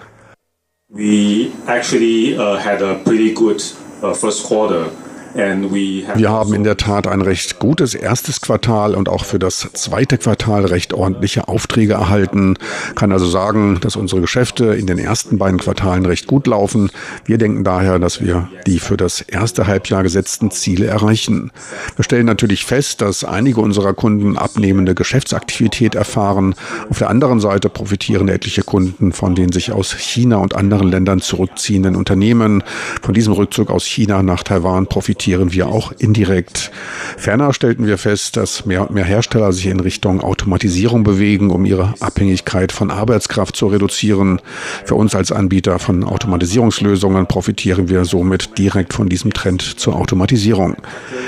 We 0.90 1.52
actually 1.68 2.36
uh, 2.36 2.58
had 2.58 2.82
a 2.82 2.96
pretty 2.96 3.32
good 3.32 3.62
uh, 4.02 4.16
first 4.16 4.44
quarter. 4.44 4.90
Wir 5.36 6.30
haben 6.30 6.54
in 6.54 6.64
der 6.64 6.78
Tat 6.78 7.08
ein 7.08 7.22
recht 7.22 7.58
gutes 7.58 7.96
erstes 7.96 8.40
Quartal 8.40 8.94
und 8.94 9.10
auch 9.10 9.26
für 9.26 9.40
das 9.40 9.68
zweite 9.74 10.20
Quartal 10.20 10.66
recht 10.66 10.94
ordentliche 10.94 11.48
Aufträge 11.48 11.94
erhalten. 11.94 12.56
Kann 12.94 13.12
also 13.12 13.26
sagen, 13.26 13.80
dass 13.82 13.96
unsere 13.96 14.22
Geschäfte 14.22 14.66
in 14.76 14.86
den 14.86 15.00
ersten 15.00 15.40
beiden 15.40 15.60
Quartalen 15.60 16.06
recht 16.06 16.28
gut 16.28 16.46
laufen. 16.46 16.92
Wir 17.26 17.40
denken 17.40 17.64
daher, 17.64 17.98
dass 17.98 18.22
wir 18.22 18.48
die 18.68 18.78
für 18.78 18.96
das 18.96 19.22
erste 19.22 19.66
Halbjahr 19.66 20.04
gesetzten 20.04 20.52
Ziele 20.52 20.86
erreichen. 20.86 21.52
Wir 21.96 22.04
stellen 22.04 22.28
natürlich 22.28 22.66
fest, 22.66 23.02
dass 23.02 23.24
einige 23.24 23.60
unserer 23.60 23.96
Kunden 23.96 24.38
abnehmende 24.38 24.94
Geschäftsaktivität 24.94 25.96
erfahren. 25.96 26.54
Auf 26.92 27.00
der 27.00 27.10
anderen 27.10 27.40
Seite 27.40 27.70
profitieren 27.70 28.28
etliche 28.30 28.62
Kunden 28.62 29.12
von 29.12 29.34
den 29.34 29.52
sich 29.52 29.72
aus 29.72 29.94
China 29.94 30.38
und 30.38 30.56
anderen 30.56 30.90
Ländern 30.90 31.22
zurückziehenden 31.22 31.96
Unternehmen. 31.96 32.64
Von 33.02 33.16
diesem 33.16 33.34
Rückzug 33.34 33.72
aus 33.72 33.86
China 33.86 34.22
nach 34.22 34.44
Taiwan 34.44 34.86
profitieren 34.86 35.23
profitieren 35.24 35.54
wir 35.54 35.68
auch 35.68 35.94
indirekt. 36.00 36.70
Ferner 37.18 37.54
stellten 37.54 37.86
wir 37.86 37.98
fest, 37.98 38.36
dass 38.36 38.66
mehr 38.66 38.82
und 38.82 38.92
mehr 38.92 39.06
Hersteller 39.06 39.54
sich 39.54 39.68
in 39.68 39.80
Richtung 39.80 40.20
Automatisierung 40.20 41.06
bewegen, 41.06 41.50
um 41.50 41.64
ihre 41.64 41.94
Abhängigkeit 42.02 42.74
von 42.74 42.92
Arbeitskraft 42.92 43.56
zu 43.56 43.68
reduzieren. 43.68 44.42
Für 44.84 44.96
uns 44.96 45.16
als 45.16 45.32
Anbieter 45.32 45.80
von 45.80 46.04
Automatisierungslösungen 46.04 47.28
profitieren 47.28 47.88
wir 47.88 48.04
somit 48.04 48.58
direkt 48.58 48.94
von 48.94 49.08
diesem 49.08 49.32
Trend 49.32 49.62
zur 49.62 49.96
Automatisierung. 49.96 50.76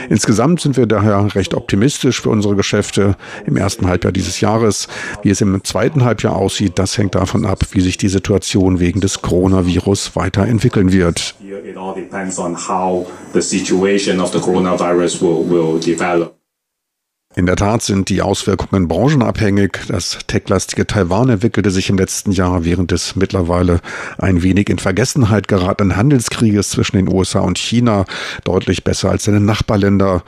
Insgesamt 0.09 0.59
sind 0.59 0.75
wir 0.75 0.87
daher 0.87 1.33
recht 1.33 1.53
optimistisch 1.53 2.21
für 2.21 2.31
unsere 2.31 2.57
Geschäfte 2.57 3.15
im 3.45 3.55
ersten 3.55 3.87
Halbjahr 3.87 4.11
dieses 4.11 4.41
Jahres. 4.41 4.89
Wie 5.23 5.29
es 5.29 5.39
im 5.39 5.63
zweiten 5.63 6.03
Halbjahr 6.03 6.35
aussieht, 6.35 6.73
das 6.79 6.97
hängt 6.97 7.15
davon 7.15 7.45
ab, 7.45 7.59
wie 7.71 7.79
sich 7.79 7.95
die 7.95 8.09
Situation 8.09 8.81
wegen 8.81 8.99
des 8.99 9.21
Coronavirus 9.21 10.17
weiterentwickeln 10.17 10.91
wird. 10.91 11.35
The 13.35 13.41
situation 13.41 14.21
of 14.21 14.31
the 14.31 14.39
coronavirus 14.39 15.21
will, 15.21 15.43
will 15.49 15.77
develop. 15.77 16.39
In 17.35 17.45
der 17.45 17.57
Tat 17.57 17.81
sind 17.81 18.07
die 18.07 18.21
Auswirkungen 18.21 18.87
branchenabhängig. 18.87 19.77
Das 19.89 20.19
techlastige 20.25 20.87
Taiwan 20.87 21.27
entwickelte 21.27 21.69
sich 21.69 21.89
im 21.89 21.97
letzten 21.97 22.31
Jahr 22.31 22.63
während 22.63 22.91
des 22.91 23.17
mittlerweile 23.17 23.81
ein 24.17 24.41
wenig 24.41 24.69
in 24.69 24.79
Vergessenheit 24.79 25.49
geratenen 25.49 25.97
Handelskrieges 25.97 26.69
zwischen 26.69 26.95
den 26.95 27.13
USA 27.13 27.41
und 27.41 27.57
China 27.57 28.05
deutlich 28.45 28.85
besser 28.85 29.11
als 29.11 29.25
seine 29.25 29.41
Nachbarländer. 29.41 30.23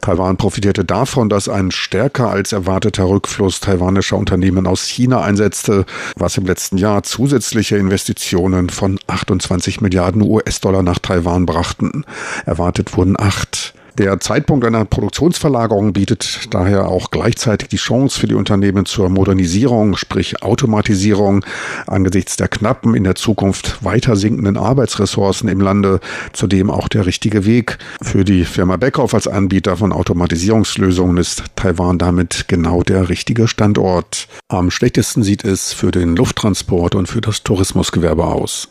Taiwan 0.00 0.36
profitierte 0.36 0.84
davon, 0.84 1.28
dass 1.28 1.48
ein 1.48 1.70
stärker 1.70 2.30
als 2.30 2.52
erwarteter 2.52 3.04
Rückfluss 3.04 3.60
taiwanischer 3.60 4.16
Unternehmen 4.16 4.66
aus 4.66 4.84
China 4.86 5.22
einsetzte, 5.22 5.84
was 6.16 6.36
im 6.36 6.46
letzten 6.46 6.78
Jahr 6.78 7.02
zusätzliche 7.02 7.76
Investitionen 7.76 8.70
von 8.70 8.98
28 9.06 9.80
Milliarden 9.80 10.22
US-Dollar 10.22 10.82
nach 10.82 10.98
Taiwan 10.98 11.46
brachten. 11.46 12.04
Erwartet 12.46 12.96
wurden 12.96 13.18
acht. 13.18 13.74
Der 13.98 14.20
Zeitpunkt 14.20 14.64
einer 14.64 14.84
Produktionsverlagerung 14.84 15.92
bietet 15.92 16.54
daher 16.54 16.88
auch 16.88 17.10
gleichzeitig 17.10 17.68
die 17.68 17.76
Chance 17.76 18.18
für 18.18 18.26
die 18.26 18.34
Unternehmen 18.34 18.86
zur 18.86 19.08
Modernisierung, 19.08 19.96
sprich 19.96 20.42
Automatisierung, 20.42 21.44
angesichts 21.86 22.36
der 22.36 22.48
knappen, 22.48 22.94
in 22.94 23.04
der 23.04 23.14
Zukunft 23.14 23.84
weiter 23.84 24.16
sinkenden 24.16 24.56
Arbeitsressourcen 24.56 25.48
im 25.48 25.60
Lande, 25.60 26.00
zudem 26.32 26.70
auch 26.70 26.88
der 26.88 27.06
richtige 27.06 27.44
Weg. 27.44 27.78
Für 28.02 28.24
die 28.24 28.44
Firma 28.44 28.76
Beckhoff 28.76 29.14
als 29.14 29.28
Anbieter 29.28 29.76
von 29.76 29.92
Automatisierungslösungen 29.92 31.16
ist 31.16 31.44
Taiwan 31.56 31.98
damit 31.98 32.46
genau 32.48 32.82
der 32.82 33.08
richtige 33.08 33.48
Standort. 33.48 34.28
Am 34.48 34.70
schlechtesten 34.70 35.22
sieht 35.22 35.44
es 35.44 35.72
für 35.72 35.90
den 35.90 36.16
Lufttransport 36.16 36.94
und 36.94 37.08
für 37.08 37.20
das 37.20 37.42
Tourismusgewerbe 37.42 38.24
aus. 38.24 38.68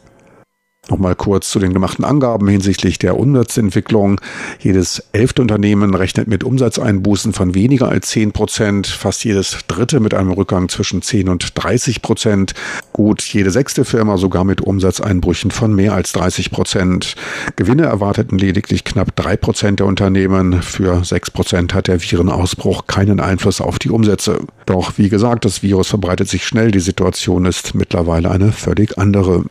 Nochmal 0.90 1.16
kurz 1.16 1.50
zu 1.50 1.60
den 1.60 1.74
gemachten 1.74 2.04
Angaben 2.04 2.48
hinsichtlich 2.48 2.98
der 2.98 3.18
Umsatzentwicklung. 3.18 4.20
Jedes 4.60 5.04
elfte 5.12 5.42
Unternehmen 5.42 5.94
rechnet 5.94 6.28
mit 6.28 6.44
Umsatzeinbußen 6.44 7.34
von 7.34 7.54
weniger 7.54 7.90
als 7.90 8.10
10 8.10 8.32
Prozent, 8.32 8.88
fast 8.88 9.24
jedes 9.24 9.58
dritte 9.68 10.00
mit 10.00 10.14
einem 10.14 10.32
Rückgang 10.32 10.68
zwischen 10.68 11.02
10 11.02 11.30
und 11.30 11.52
30 11.56 12.02
Prozent. 12.02 12.54
Gut, 12.92 13.22
jede 13.22 13.52
sechste 13.52 13.86
Firma 13.86 14.18
sogar 14.18 14.44
mit 14.44 14.62
Umsatzeinbrüchen 14.62 15.52
von 15.52 15.76
mehr 15.76 15.94
als 15.94 16.12
30 16.14 16.50
Prozent. 16.52 17.16
Gewinne 17.56 17.84
erwarteten 17.84 18.38
lediglich 18.38 18.84
knapp 18.84 19.16
drei 19.16 19.38
Prozent 19.38 19.80
der 19.80 19.88
Unternehmen. 19.88 20.62
Für 20.64 21.04
sechs 21.04 21.30
Prozent 21.30 21.74
hat 21.74 21.88
der 21.88 22.02
Virenausbruch 22.02 22.88
keinen 22.88 23.20
Einfluss 23.20 23.62
auf 23.62 23.78
die 23.78 23.90
Umsätze. 23.90 24.40
Doch 24.66 24.94
wie 24.98 25.10
gesagt, 25.10 25.46
das 25.46 25.62
Virus 25.62 25.88
verbreitet 25.88 26.30
sich 26.30 26.46
schnell. 26.46 26.72
Die 26.72 26.80
Situation 26.80 27.46
ist 27.46 27.76
mittlerweile 27.76 28.32
eine 28.32 28.52
völlig 28.52 28.98
andere. 28.98 29.46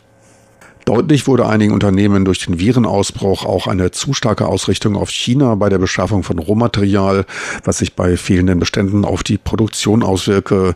Deutlich 0.89 1.27
wurde 1.27 1.45
einigen 1.45 1.71
Unternehmen 1.71 2.25
durch 2.25 2.43
den 2.43 2.57
Virenausbruch 2.57 3.45
auch 3.45 3.67
eine 3.67 3.91
zu 3.91 4.15
starke 4.15 4.47
Ausrichtung 4.47 4.95
auf 4.95 5.11
China 5.11 5.53
bei 5.53 5.69
der 5.69 5.77
Beschaffung 5.77 6.23
von 6.23 6.39
Rohmaterial, 6.39 7.27
was 7.63 7.77
sich 7.77 7.93
bei 7.93 8.17
fehlenden 8.17 8.57
Beständen 8.57 9.05
auf 9.05 9.21
die 9.21 9.37
Produktion 9.37 10.01
auswirke. 10.01 10.73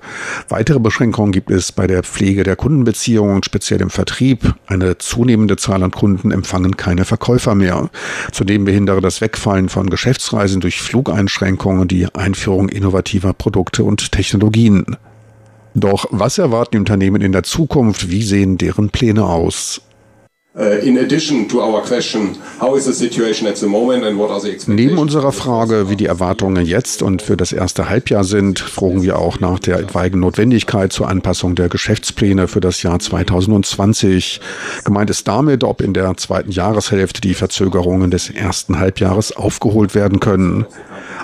Weitere 0.49 0.79
Beschränkungen 0.79 1.31
gibt 1.31 1.49
es 1.49 1.71
bei 1.71 1.87
der 1.87 2.03
Pflege 2.03 2.43
der 2.43 2.55
Kundenbeziehungen, 2.55 3.41
speziell 3.41 3.81
im 3.81 3.89
Vertrieb. 3.89 4.53
Eine 4.67 4.99
zunehmende 4.99 5.57
Zahl 5.57 5.81
an 5.81 5.89
Kunden 5.89 6.29
empfangen 6.29 6.77
keine 6.77 7.05
Verkäufer 7.05 7.55
mehr. 7.55 7.89
Zudem 8.31 8.65
behindere 8.65 9.01
das 9.01 9.19
Wegfallen 9.19 9.67
von 9.67 9.89
Geschäftsreisen 9.89 10.61
durch 10.61 10.79
Flugeinschränkungen 10.79 11.87
die 11.87 12.05
Einführung 12.13 12.69
innovativer 12.69 13.33
Produkte 13.33 13.83
und 13.83 14.11
Technologien. 14.11 14.95
Doch 15.73 16.05
was 16.11 16.37
erwarten 16.37 16.73
die 16.73 16.77
Unternehmen 16.77 17.23
in 17.23 17.31
der 17.31 17.41
Zukunft? 17.41 18.11
Wie 18.11 18.21
sehen 18.21 18.59
deren 18.59 18.91
Pläne 18.91 19.25
aus? 19.25 19.81
Neben 24.67 24.99
unserer 24.99 25.31
Frage, 25.31 25.89
wie 25.89 25.95
die 25.95 26.05
Erwartungen 26.05 26.63
jetzt 26.63 27.01
und 27.01 27.23
für 27.23 27.35
das 27.35 27.53
erste 27.53 27.89
Halbjahr 27.89 28.23
sind, 28.23 28.59
fragen 28.59 29.01
wir 29.01 29.17
auch 29.17 29.39
nach 29.39 29.57
der 29.57 29.79
etwaigen 29.79 30.19
Notwendigkeit 30.19 30.93
zur 30.93 31.09
Anpassung 31.09 31.55
der 31.55 31.69
Geschäftspläne 31.69 32.47
für 32.47 32.61
das 32.61 32.83
Jahr 32.83 32.99
2020. 32.99 34.41
Gemeint 34.85 35.09
ist 35.09 35.27
damit, 35.27 35.63
ob 35.63 35.81
in 35.81 35.95
der 35.95 36.15
zweiten 36.17 36.51
Jahreshälfte 36.51 37.19
die 37.19 37.33
Verzögerungen 37.33 38.11
des 38.11 38.29
ersten 38.29 38.77
Halbjahres 38.77 39.35
aufgeholt 39.35 39.95
werden 39.95 40.19
können. 40.19 40.67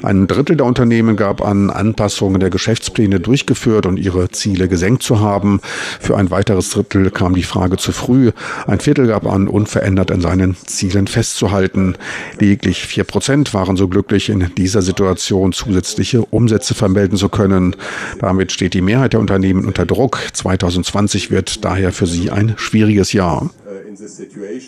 Ein 0.01 0.27
Drittel 0.27 0.55
der 0.55 0.65
Unternehmen 0.65 1.17
gab 1.17 1.45
an, 1.45 1.69
Anpassungen 1.69 2.39
der 2.39 2.50
Geschäftspläne 2.50 3.19
durchgeführt 3.19 3.86
und 3.86 3.98
ihre 3.98 4.29
Ziele 4.29 4.67
gesenkt 4.69 5.03
zu 5.03 5.19
haben. 5.19 5.59
Für 6.00 6.15
ein 6.15 6.31
weiteres 6.31 6.69
Drittel 6.69 7.12
kam 7.12 7.36
die 7.36 7.43
Frage 7.43 7.77
zu 7.77 7.91
früh. 7.91 8.31
Ein 8.65 8.79
Viertel 8.79 9.07
gab 9.07 9.19
an, 9.26 9.48
unverändert 9.48 10.12
an 10.12 10.22
seinen 10.22 10.56
Zielen 10.66 11.08
festzuhalten. 11.08 11.96
Lediglich 12.40 12.82
vier 12.86 13.04
Prozent 13.04 13.54
waren 13.54 13.78
so 13.78 13.88
glücklich, 13.88 14.30
in 14.30 14.52
dieser 14.56 14.82
Situation 14.82 15.54
zusätzliche 15.54 16.24
Umsätze 16.24 16.74
vermelden 16.74 17.18
zu 17.18 17.30
können. 17.30 17.76
Damit 18.20 18.52
steht 18.52 18.74
die 18.74 18.82
Mehrheit 18.82 19.14
der 19.14 19.20
Unternehmen 19.20 19.66
unter 19.66 19.86
Druck. 19.86 20.20
2020 20.34 21.32
wird 21.32 21.66
daher 21.66 21.92
für 21.92 22.08
sie 22.08 22.32
ein 22.32 22.54
schwieriges 22.58 23.14
Jahr. 23.14 23.50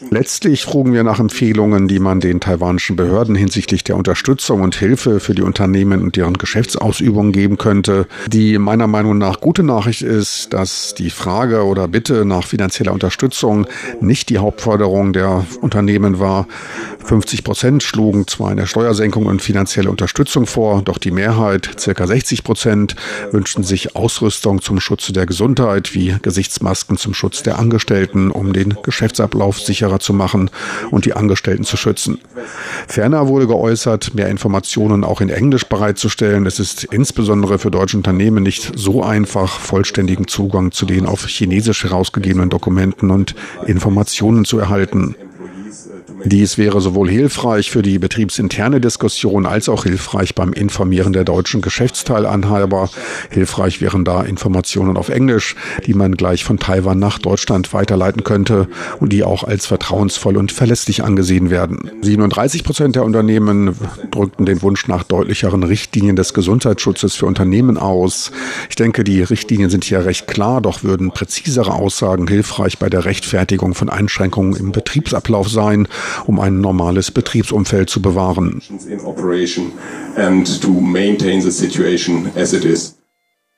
Letztlich 0.09 0.63
frugen 0.63 0.93
wir 0.93 1.03
nach 1.03 1.19
Empfehlungen, 1.19 1.87
die 1.87 1.99
man 1.99 2.19
den 2.19 2.39
taiwanischen 2.39 2.95
Behörden 2.95 3.35
hinsichtlich 3.35 3.83
der 3.83 3.95
Unterstützung 3.95 4.61
und 4.61 4.75
Hilfe 4.75 5.19
für 5.19 5.35
die 5.35 5.41
Unternehmen 5.41 6.01
und 6.01 6.15
deren 6.15 6.37
Geschäftsausübung 6.37 7.31
geben 7.31 7.57
könnte. 7.57 8.07
Die 8.27 8.57
meiner 8.57 8.87
Meinung 8.87 9.17
nach 9.17 9.39
gute 9.39 9.63
Nachricht 9.63 10.01
ist, 10.01 10.53
dass 10.53 10.95
die 10.95 11.09
Frage 11.09 11.65
oder 11.65 11.87
Bitte 11.87 12.25
nach 12.25 12.45
finanzieller 12.45 12.93
Unterstützung 12.93 13.67
nicht 13.99 14.29
die 14.29 14.39
Hauptforderung 14.39 15.13
der 15.13 15.45
Unternehmen 15.61 16.19
war. 16.19 16.47
50 17.03 17.43
Prozent 17.43 17.83
schlugen 17.83 18.27
zwar 18.27 18.49
eine 18.49 18.67
Steuersenkung 18.67 19.25
und 19.25 19.41
finanzielle 19.41 19.89
Unterstützung 19.89 20.45
vor, 20.45 20.81
doch 20.81 20.97
die 20.97 21.11
Mehrheit, 21.11 21.69
circa 21.79 22.07
60 22.07 22.43
Prozent, 22.43 22.95
wünschten 23.31 23.63
sich 23.63 23.95
Ausrüstung 23.95 24.61
zum 24.61 24.79
Schutze 24.79 25.13
der 25.13 25.25
Gesundheit 25.25 25.93
wie 25.93 26.15
Gesichtsmasken 26.21 26.97
zum 26.97 27.13
Schutz 27.13 27.43
der 27.43 27.59
Angestellten, 27.59 28.31
um 28.31 28.53
den 28.53 28.75
Geschäftsablauf 29.11 29.59
sicherer 29.59 29.99
zu 29.99 30.13
machen 30.13 30.49
und 30.89 31.05
die 31.05 31.13
Angestellten 31.13 31.63
zu 31.63 31.75
schützen. 31.75 32.19
Ferner 32.87 33.27
wurde 33.27 33.45
geäußert, 33.45 34.15
mehr 34.15 34.29
Informationen 34.29 35.03
auch 35.03 35.19
in 35.19 35.29
Englisch 35.29 35.65
bereitzustellen. 35.65 36.45
Es 36.45 36.59
ist 36.59 36.85
insbesondere 36.85 37.59
für 37.59 37.71
deutsche 37.71 37.97
Unternehmen 37.97 38.43
nicht 38.43 38.71
so 38.75 39.03
einfach, 39.03 39.59
vollständigen 39.59 40.27
Zugang 40.27 40.71
zu 40.71 40.85
den 40.85 41.05
auf 41.05 41.25
Chinesisch 41.27 41.83
herausgegebenen 41.83 42.49
Dokumenten 42.49 43.11
und 43.11 43.35
Informationen 43.67 44.45
zu 44.45 44.59
erhalten. 44.59 45.15
Dies 46.23 46.57
wäre 46.57 46.81
sowohl 46.81 47.09
hilfreich 47.09 47.71
für 47.71 47.81
die 47.81 47.97
betriebsinterne 47.97 48.79
Diskussion 48.79 49.47
als 49.47 49.69
auch 49.69 49.83
hilfreich 49.83 50.35
beim 50.35 50.53
Informieren 50.53 51.13
der 51.13 51.23
deutschen 51.23 51.61
Geschäftsteilanhaber. 51.61 52.89
Hilfreich 53.31 53.81
wären 53.81 54.05
da 54.05 54.21
Informationen 54.21 54.97
auf 54.97 55.09
Englisch, 55.09 55.55
die 55.87 55.95
man 55.95 56.15
gleich 56.15 56.43
von 56.43 56.59
Taiwan 56.59 57.00
nach 57.00 57.17
Deutschland 57.17 57.74
weiterleiten 57.74 58.24
könnte 58.24 58.67
und 59.00 59.11
die 59.11 59.24
auch 59.24 59.43
als 59.43 59.65
vertrauensvoll 59.65 60.37
und 60.37 60.51
verlässlich 60.51 61.03
angesehen 61.03 61.50
werden. 61.50 61.89
37 62.01 62.63
Prozent 62.63 62.96
der 62.96 63.03
Unternehmen 63.03 63.75
drückten 64.11 64.46
den 64.46 64.61
Wunsch 64.61 64.87
nach 64.87 65.03
deutlicheren 65.03 65.63
Richtlinien 65.63 66.15
des 66.15 66.35
Gesundheitsschutzes 66.35 67.15
für 67.15 67.25
Unternehmen 67.25 67.77
aus. 67.77 68.31
Ich 68.69 68.75
denke, 68.75 69.03
die 69.03 69.24
Richtlinien 69.24 69.72
sind 69.72 69.85
hier 69.85 70.05
recht 70.05 70.27
klar, 70.27 70.61
doch 70.61 70.83
würden 70.83 71.11
präzisere 71.11 71.74
Aussagen 71.74 72.27
hilfreich 72.27 72.77
bei 72.77 72.89
der 72.89 73.05
Rechtfertigung 73.05 73.74
von 73.74 73.89
Einschränkungen 73.89 74.55
im 74.55 74.72
Betriebsablauf 74.72 75.50
sein 75.50 75.87
um 76.25 76.39
ein 76.39 76.61
normales 76.61 77.11
Betriebsumfeld 77.11 77.89
zu 77.89 78.01
bewahren. 78.01 78.61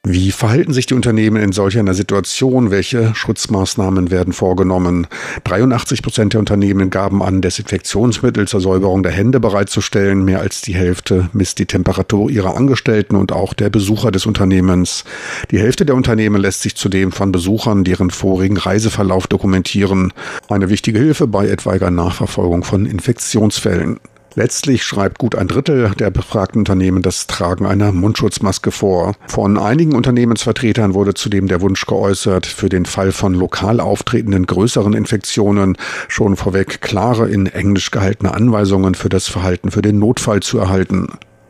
Wie 0.06 0.32
verhalten 0.32 0.74
sich 0.74 0.86
die 0.86 0.96
Unternehmen 0.96 1.42
in 1.42 1.54
solch 1.54 1.80
einer 1.80 1.94
Situation? 1.94 2.72
Welche 2.72 3.16
Schutzmaßnahmen 3.16 4.12
werden 4.12 4.34
vorgenommen? 4.34 5.08
83 5.46 6.02
Prozent 6.02 6.34
der 6.34 6.42
Unternehmen 6.42 6.90
gaben 6.90 7.24
an, 7.24 7.40
Desinfektionsmittel 7.40 8.46
zur 8.46 8.60
Säuberung 8.60 9.02
der 9.02 9.14
Hände 9.14 9.40
bereitzustellen. 9.40 10.26
Mehr 10.26 10.42
als 10.42 10.60
die 10.60 10.76
Hälfte 10.76 11.30
misst 11.32 11.58
die 11.60 11.68
Temperatur 11.68 12.30
ihrer 12.30 12.58
Angestellten 12.58 13.16
und 13.16 13.32
auch 13.32 13.54
der 13.54 13.70
Besucher 13.70 14.12
des 14.12 14.26
Unternehmens. 14.26 15.06
Die 15.52 15.60
Hälfte 15.60 15.86
der 15.86 15.96
Unternehmen 15.96 16.42
lässt 16.42 16.64
sich 16.64 16.76
zudem 16.76 17.14
von 17.14 17.32
Besuchern 17.32 17.86
deren 17.86 18.10
vorigen 18.10 18.58
Reiseverlauf 18.58 19.28
dokumentieren. 19.28 20.12
Eine 20.50 20.68
wichtige 20.68 21.00
Hilfe 21.00 21.28
bei 21.28 21.48
etwaiger 21.48 21.92
Nachverfolgung 21.92 22.66
von 22.66 22.86
Infektionsfällen. 22.86 24.02
Letztlich 24.36 24.84
schreibt 24.84 25.20
gut 25.20 25.36
ein 25.36 25.48
Drittel 25.48 25.92
der 26.00 26.10
befragten 26.10 26.62
Unternehmen 26.62 27.04
das 27.04 27.28
Tragen 27.28 27.68
einer 27.68 27.92
Mundschutzmaske 27.92 28.72
vor. 28.72 29.14
Von 29.28 29.60
einigen 29.60 29.94
Unternehmensvertretern 29.94 30.96
wurde 30.96 31.14
zudem 31.14 31.48
der 31.48 31.62
Wunsch 31.62 31.86
geäußert, 31.86 32.48
für 32.48 32.68
den 32.68 32.86
Fall 32.86 33.12
von 33.12 33.36
lokal 33.36 33.80
auftretenden 33.80 34.48
größeren 34.48 34.94
Infektionen 34.94 35.78
schon 36.08 36.36
vorweg 36.36 36.82
klare 36.82 37.30
in 37.30 37.46
Englisch 37.46 37.92
gehaltene 37.92 38.34
Anweisungen 38.34 38.96
für 38.96 39.10
das 39.10 39.28
Verhalten 39.28 39.70
für 39.70 39.84
den 39.84 40.00
Notfall 40.00 40.40
zu 40.40 40.58
erhalten. 40.58 41.10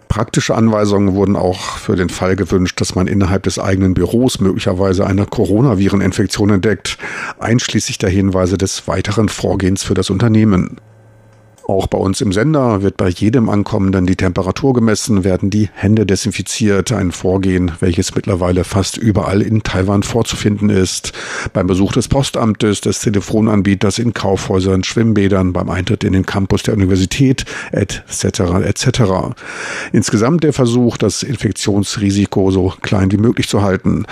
Praktische 0.09 0.53
Anweisungen 0.53 1.15
wurden 1.15 1.37
auch 1.37 1.77
für 1.77 1.95
den 1.95 2.09
Fall 2.09 2.35
gewünscht, 2.35 2.79
dass 2.81 2.95
man 2.95 3.07
innerhalb 3.07 3.43
des 3.43 3.59
eigenen 3.59 3.93
Büros 3.93 4.41
möglicherweise 4.41 5.07
eine 5.07 5.25
Coronavireninfektion 5.25 6.49
entdeckt, 6.49 6.97
einschließlich 7.39 7.97
der 7.97 8.09
Hinweise 8.09 8.57
des 8.57 8.87
weiteren 8.89 9.29
Vorgehens 9.29 9.83
für 9.83 9.93
das 9.93 10.09
Unternehmen. 10.09 10.77
Auch 11.65 11.87
bei 11.87 11.97
uns 11.97 12.19
im 12.19 12.33
Sender 12.33 12.81
wird 12.81 12.97
bei 12.97 13.07
jedem 13.07 13.49
Ankommenden 13.49 14.05
die 14.05 14.17
Temperatur 14.17 14.73
gemessen, 14.73 15.23
werden 15.23 15.49
die 15.49 15.69
Hände 15.73 16.05
desinfiziert, 16.05 16.91
ein 16.91 17.11
Vorgehen, 17.11 17.71
welches 17.79 18.13
mittlerweile 18.13 18.65
fast 18.65 18.97
überall 18.97 19.41
in 19.41 19.63
Taiwan 19.63 20.03
vorzufinden 20.03 20.69
ist. 20.69 21.13
Beim 21.53 21.67
Besuch 21.67 21.93
des 21.93 22.09
Postamtes, 22.09 22.81
des 22.81 22.99
Telefonanbieters 22.99 23.97
in 23.97 24.13
Kaufhäusern, 24.13 24.83
Schwimmbädern, 24.83 25.53
beim 25.53 25.69
Eintritt 25.69 26.03
in 26.03 26.11
den 26.11 26.25
Campus 26.25 26.63
der 26.63 26.73
Universität, 26.73 27.45
etc. 27.71 28.41
etc. 28.65 29.01
Insgesamt 29.93 30.43
der 30.43 30.51
Versuch, 30.51 30.97
das 30.97 31.23
Infektionsrisiko 31.23 32.51
so 32.51 32.73
klein 32.81 33.09
wie 33.11 33.17
möglich 33.17 33.47
zu 33.47 33.61
halten. 33.61 34.05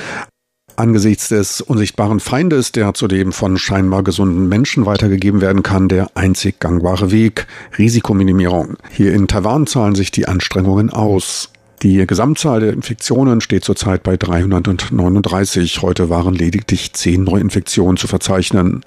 Angesichts 0.82 1.30
des 1.30 1.62
unsichtbaren 1.62 2.20
Feindes, 2.20 2.72
der 2.72 2.96
zudem 2.96 3.34
von 3.34 3.60
scheinbar 3.60 4.02
gesunden 4.02 4.50
Menschen 4.50 4.88
weitergegeben 4.88 5.40
werden 5.40 5.62
kann, 5.62 5.90
der 5.90 6.10
einzig 6.16 6.60
gangbare 6.60 7.12
Weg, 7.12 7.46
Risikominimierung. 7.78 8.78
Hier 8.90 9.14
in 9.14 9.28
Taiwan 9.28 9.68
zahlen 9.68 9.94
sich 9.94 10.10
die 10.10 10.28
Anstrengungen 10.28 10.90
aus. 10.90 11.52
Die 11.84 12.08
Gesamtzahl 12.08 12.62
der 12.62 12.74
Infektionen 12.74 13.42
steht 13.42 13.64
zurzeit 13.64 14.02
bei 14.02 14.18
339. 14.18 15.84
Heute 15.84 16.10
waren 16.10 16.34
lediglich 16.34 16.94
zehn 16.94 17.26
Neuinfektionen 17.26 17.98
zu 17.98 18.08
verzeichnen. 18.08 18.84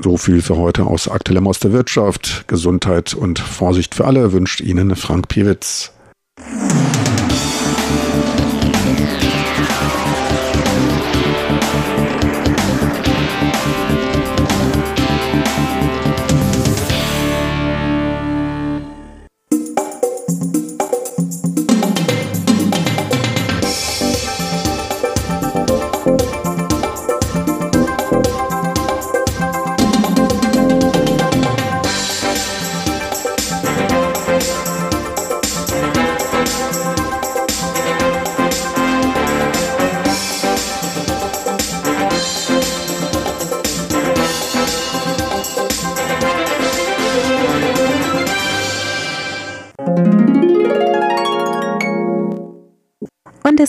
So 0.00 0.16
viel 0.16 0.42
für 0.42 0.56
heute 0.56 0.86
aus 0.86 1.06
Aktuellem 1.06 1.46
aus 1.46 1.60
der 1.60 1.72
Wirtschaft. 1.72 2.48
Gesundheit 2.48 3.14
und 3.14 3.38
Vorsicht 3.38 3.94
für 3.94 4.06
alle 4.06 4.32
wünscht 4.32 4.60
Ihnen 4.60 4.96
Frank 4.96 5.28
Piewitz. 5.28 5.92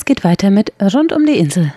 Es 0.04 0.06
geht 0.06 0.26
weiter 0.26 0.52
mit 0.52 0.74
Rund 0.82 1.13
um 1.13 1.26
die 1.26 1.38
Insel. 1.38 1.72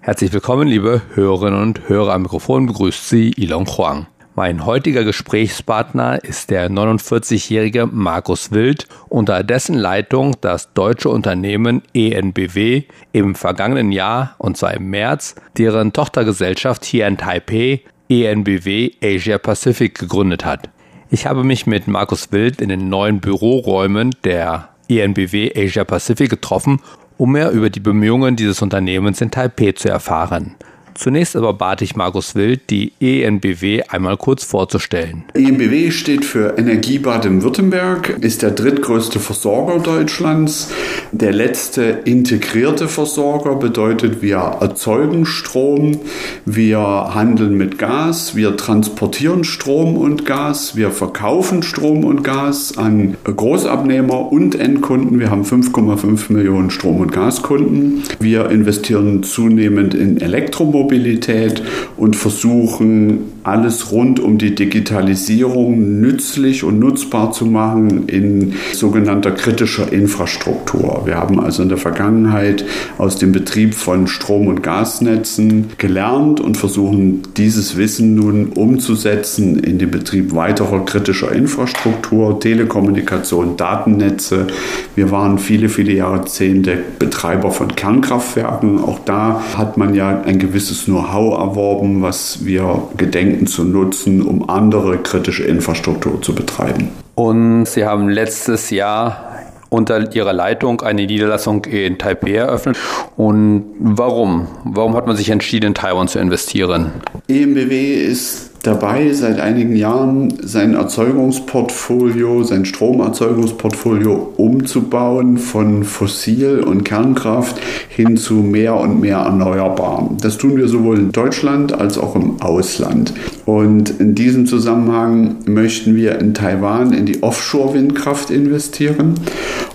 Herzlich 0.00 0.32
willkommen, 0.32 0.68
liebe 0.68 1.02
Hörerinnen 1.14 1.60
und 1.60 1.88
Hörer. 1.88 2.14
Am 2.14 2.22
Mikrofon 2.22 2.66
begrüßt 2.66 3.08
Sie 3.08 3.32
Ilon 3.36 3.66
Huang. 3.66 4.06
Mein 4.36 4.64
heutiger 4.64 5.02
Gesprächspartner 5.02 6.22
ist 6.22 6.50
der 6.50 6.70
49-jährige 6.70 7.86
Markus 7.86 8.52
Wild, 8.52 8.86
unter 9.08 9.42
dessen 9.42 9.74
Leitung 9.74 10.36
das 10.40 10.72
deutsche 10.72 11.08
Unternehmen 11.08 11.82
ENBW 11.94 12.84
im 13.10 13.34
vergangenen 13.34 13.90
Jahr, 13.90 14.36
und 14.38 14.56
zwar 14.56 14.74
im 14.74 14.90
März, 14.90 15.34
deren 15.58 15.92
Tochtergesellschaft 15.92 16.84
hier 16.84 17.08
in 17.08 17.16
Taipei 17.16 17.82
ENBW 18.08 18.92
Asia 19.02 19.38
Pacific 19.38 19.98
gegründet 19.98 20.44
hat. 20.44 20.70
Ich 21.10 21.26
habe 21.26 21.42
mich 21.42 21.66
mit 21.66 21.88
Markus 21.88 22.30
Wild 22.30 22.60
in 22.60 22.68
den 22.68 22.88
neuen 22.88 23.18
Büroräumen 23.18 24.14
der 24.22 24.68
ENBW 24.88 25.52
Asia 25.56 25.82
Pacific 25.84 26.30
getroffen, 26.30 26.80
um 27.16 27.32
mehr 27.32 27.50
über 27.50 27.70
die 27.70 27.80
Bemühungen 27.80 28.36
dieses 28.36 28.62
Unternehmens 28.62 29.20
in 29.20 29.30
Taipei 29.30 29.72
zu 29.72 29.88
erfahren. 29.88 30.54
Zunächst 30.94 31.34
aber 31.34 31.52
bat 31.54 31.82
ich 31.82 31.96
Markus 31.96 32.36
Wild, 32.36 32.70
die 32.70 32.92
ENBW 33.00 33.82
einmal 33.88 34.16
kurz 34.16 34.44
vorzustellen. 34.44 35.24
ENBW 35.34 35.90
steht 35.90 36.24
für 36.24 36.56
Energie 36.56 37.00
Baden-Württemberg, 37.00 38.10
ist 38.20 38.42
der 38.42 38.52
drittgrößte 38.52 39.18
Versorger 39.18 39.80
Deutschlands. 39.80 40.72
Der 41.16 41.32
letzte 41.32 41.82
integrierte 42.04 42.88
Versorger 42.88 43.54
bedeutet, 43.54 44.20
wir 44.20 44.38
erzeugen 44.60 45.26
Strom, 45.26 45.98
wir 46.44 46.80
handeln 46.80 47.56
mit 47.56 47.78
Gas, 47.78 48.34
wir 48.34 48.56
transportieren 48.56 49.44
Strom 49.44 49.96
und 49.96 50.26
Gas, 50.26 50.74
wir 50.74 50.90
verkaufen 50.90 51.62
Strom 51.62 52.02
und 52.02 52.24
Gas 52.24 52.76
an 52.76 53.16
Großabnehmer 53.22 54.32
und 54.32 54.56
Endkunden. 54.56 55.20
Wir 55.20 55.30
haben 55.30 55.44
5,5 55.44 56.32
Millionen 56.32 56.70
Strom- 56.70 56.98
und 56.98 57.12
Gaskunden. 57.12 58.02
Wir 58.18 58.50
investieren 58.50 59.22
zunehmend 59.22 59.94
in 59.94 60.20
Elektromobilität. 60.20 61.14
Mobilität 61.44 61.62
und 61.96 62.16
versuchen 62.16 63.32
alles 63.42 63.92
rund 63.92 64.20
um 64.20 64.38
die 64.38 64.54
Digitalisierung 64.54 66.00
nützlich 66.00 66.64
und 66.64 66.78
nutzbar 66.78 67.32
zu 67.32 67.46
machen 67.46 68.08
in 68.08 68.54
sogenannter 68.72 69.32
kritischer 69.32 69.92
Infrastruktur. 69.92 71.03
Wir 71.04 71.16
haben 71.16 71.40
also 71.40 71.62
in 71.62 71.68
der 71.68 71.78
Vergangenheit 71.78 72.64
aus 72.98 73.16
dem 73.16 73.32
Betrieb 73.32 73.74
von 73.74 74.06
Strom- 74.06 74.46
und 74.46 74.62
Gasnetzen 74.62 75.70
gelernt 75.78 76.40
und 76.40 76.56
versuchen 76.56 77.22
dieses 77.36 77.76
Wissen 77.76 78.14
nun 78.14 78.48
umzusetzen 78.48 79.58
in 79.58 79.78
den 79.78 79.90
Betrieb 79.90 80.34
weiterer 80.34 80.84
kritischer 80.84 81.32
Infrastruktur, 81.32 82.40
Telekommunikation, 82.40 83.56
Datennetze. 83.56 84.46
Wir 84.94 85.10
waren 85.10 85.38
viele, 85.38 85.68
viele 85.68 85.92
Jahrzehnte 85.92 86.78
Betreiber 86.98 87.50
von 87.50 87.74
Kernkraftwerken. 87.74 88.82
Auch 88.82 89.00
da 89.04 89.42
hat 89.56 89.76
man 89.76 89.94
ja 89.94 90.22
ein 90.22 90.38
gewisses 90.38 90.84
Know-how 90.84 91.38
erworben, 91.38 92.02
was 92.02 92.44
wir 92.44 92.88
gedenken 92.96 93.46
zu 93.46 93.64
nutzen, 93.64 94.22
um 94.22 94.48
andere 94.48 94.98
kritische 94.98 95.44
Infrastruktur 95.44 96.20
zu 96.22 96.34
betreiben. 96.34 96.88
Und 97.14 97.66
Sie 97.66 97.84
haben 97.84 98.08
letztes 98.08 98.70
Jahr 98.70 99.33
unter 99.68 100.14
Ihrer 100.14 100.32
Leitung 100.32 100.82
eine 100.82 101.06
Niederlassung 101.06 101.64
in 101.64 101.98
Taipei 101.98 102.34
eröffnet. 102.34 102.76
Und 103.16 103.64
warum? 103.78 104.46
Warum 104.64 104.94
hat 104.94 105.06
man 105.06 105.16
sich 105.16 105.30
entschieden, 105.30 105.68
in 105.68 105.74
Taiwan 105.74 106.08
zu 106.08 106.18
investieren? 106.18 106.92
EMBW 107.28 107.94
ist 107.94 108.50
dabei, 108.66 109.12
seit 109.12 109.40
einigen 109.40 109.76
Jahren 109.76 110.32
sein 110.42 110.74
Erzeugungsportfolio, 110.74 112.42
sein 112.42 112.64
Stromerzeugungsportfolio 112.64 114.32
umzubauen 114.36 115.36
von 115.38 115.84
Fossil- 115.84 116.60
und 116.60 116.84
Kernkraft 116.84 117.60
hin 117.88 118.16
zu 118.16 118.34
mehr 118.34 118.76
und 118.76 119.00
mehr 119.00 119.18
erneuerbar. 119.18 120.10
Das 120.20 120.38
tun 120.38 120.56
wir 120.56 120.68
sowohl 120.68 120.98
in 120.98 121.12
Deutschland 121.12 121.72
als 121.72 121.98
auch 121.98 122.16
im 122.16 122.40
Ausland. 122.40 123.12
Und 123.46 124.00
in 124.00 124.14
diesem 124.14 124.46
Zusammenhang 124.46 125.36
möchten 125.46 125.96
wir 125.96 126.18
in 126.18 126.34
Taiwan 126.34 126.92
in 126.92 127.06
die 127.06 127.22
Offshore-Windkraft 127.22 128.30
investieren 128.30 129.14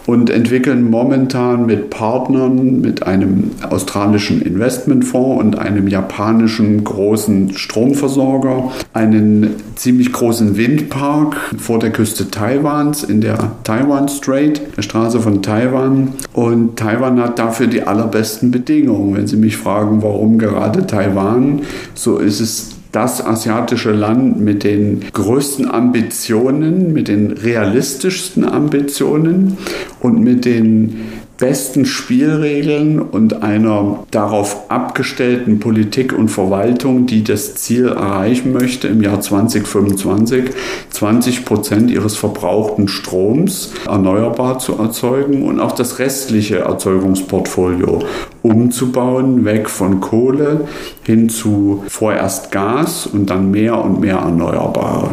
und 0.08 0.32
entwickeln 0.32 0.90
momentan 0.90 1.68
mit 1.68 1.92
Partnern, 1.92 2.82
mit 2.82 3.04
einem 3.04 3.52
australischen 3.70 4.42
Investmentfonds 4.42 5.40
und 5.40 5.60
einem 5.60 5.88
japanischen 5.88 6.84
großen 6.84 7.54
Stromversorger 7.54 8.72
einen 8.94 9.52
ziemlich 9.76 10.12
großen 10.12 10.58
Windpark 10.58 11.36
vor 11.60 11.78
der 11.78 11.92
Küste 11.92 12.32
Taiwans 12.32 13.04
in 13.04 13.22
der 13.22 13.52
Taiwan 13.64 14.10
Strait, 14.10 14.62
der 14.76 14.82
Straße 14.82 15.20
von 15.20 15.44
Taiwan. 15.44 16.14
Und 16.34 16.78
Taiwan 16.78 17.22
hat 17.22 17.38
dafür 17.38 17.68
die 17.68 17.84
allerbesten 17.84 18.50
Bedingungen. 18.50 19.16
Wenn 19.16 19.28
Sie 19.28 19.38
mich 19.38 19.58
fragen, 19.58 20.02
warum 20.02 20.40
gerade 20.40 20.88
Taiwan, 20.88 21.62
so 21.94 22.18
ist 22.18 22.40
es 22.40 22.79
das 22.92 23.24
asiatische 23.24 23.92
Land 23.92 24.40
mit 24.40 24.64
den 24.64 25.02
größten 25.14 25.70
Ambitionen, 25.70 26.92
mit 26.92 27.08
den 27.08 27.32
realistischsten 27.32 28.44
Ambitionen 28.44 29.58
und 30.00 30.20
mit 30.24 30.46
den 30.46 31.02
besten 31.40 31.86
Spielregeln 31.86 33.00
und 33.00 33.42
einer 33.42 34.04
darauf 34.12 34.70
abgestellten 34.70 35.60
Politik 35.60 36.12
und 36.14 36.28
Verwaltung, 36.28 37.06
die 37.06 37.24
das 37.24 37.56
Ziel 37.56 37.88
erreichen 37.88 38.52
möchte, 38.52 38.90
im 38.90 39.02
Jahr 39.02 39.22
2025 39.22 40.52
20 40.90 41.46
Prozent 41.46 41.92
ihres 41.92 42.18
verbrauchten 42.18 42.90
Stroms 42.90 43.72
erneuerbar 43.88 44.60
zu 44.60 44.78
erzeugen 44.78 45.48
und 45.48 45.62
auch 45.62 45.72
das 45.72 46.00
restliche 46.00 46.60
Erzeugungsportfolio 46.60 48.00
umzubauen, 48.42 49.46
weg 49.46 49.70
von 49.70 50.02
Kohle 50.02 50.68
hin 51.04 51.30
zu 51.30 51.86
vorerst 51.88 52.52
Gas 52.52 53.08
und 53.08 53.30
dann 53.30 53.50
mehr 53.50 53.82
und 53.82 54.02
mehr 54.02 54.18
Erneuerbare. 54.18 55.10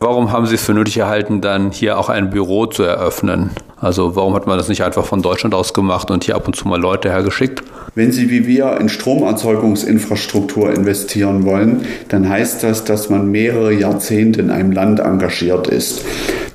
Warum 0.00 0.32
haben 0.32 0.46
Sie 0.46 0.56
es 0.56 0.64
für 0.64 0.74
nötig 0.74 0.98
erhalten, 0.98 1.40
dann 1.40 1.70
hier 1.70 1.96
auch 1.98 2.08
ein 2.08 2.30
Büro 2.30 2.66
zu 2.66 2.82
eröffnen? 2.82 3.50
Also 3.82 4.14
warum 4.14 4.34
hat 4.34 4.46
man 4.46 4.56
das 4.56 4.68
nicht 4.68 4.84
einfach 4.84 5.04
von 5.04 5.22
Deutschland 5.22 5.54
aus 5.56 5.74
gemacht 5.74 6.12
und 6.12 6.22
hier 6.22 6.36
ab 6.36 6.46
und 6.46 6.54
zu 6.54 6.68
mal 6.68 6.80
Leute 6.80 7.10
hergeschickt? 7.10 7.64
Wenn 7.96 8.12
Sie 8.12 8.30
wie 8.30 8.46
wir 8.46 8.78
in 8.80 8.88
Stromerzeugungsinfrastruktur 8.88 10.72
investieren 10.72 11.44
wollen, 11.44 11.84
dann 12.08 12.28
heißt 12.28 12.62
das, 12.62 12.84
dass 12.84 13.10
man 13.10 13.32
mehrere 13.32 13.74
Jahrzehnte 13.74 14.40
in 14.40 14.50
einem 14.50 14.70
Land 14.70 15.00
engagiert 15.00 15.66
ist. 15.66 16.02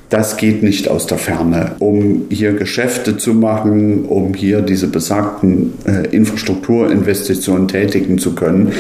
Das 0.10 0.38
geht 0.38 0.64
nicht 0.64 0.88
aus 0.88 1.06
der 1.06 1.18
Ferne. 1.18 1.76
Um 1.80 2.28
hier 2.30 2.54
Geschäfte 2.54 3.18
zu 3.18 3.34
machen, 3.34 4.06
um 4.06 4.34
hier 4.34 4.62
diese 4.62 4.88
besagten 4.88 5.74
äh, 5.86 6.08
Infrastrukturinvestitionen 6.16 7.68
tätigen 7.68 8.18
zu 8.18 8.34
können, 8.34 8.72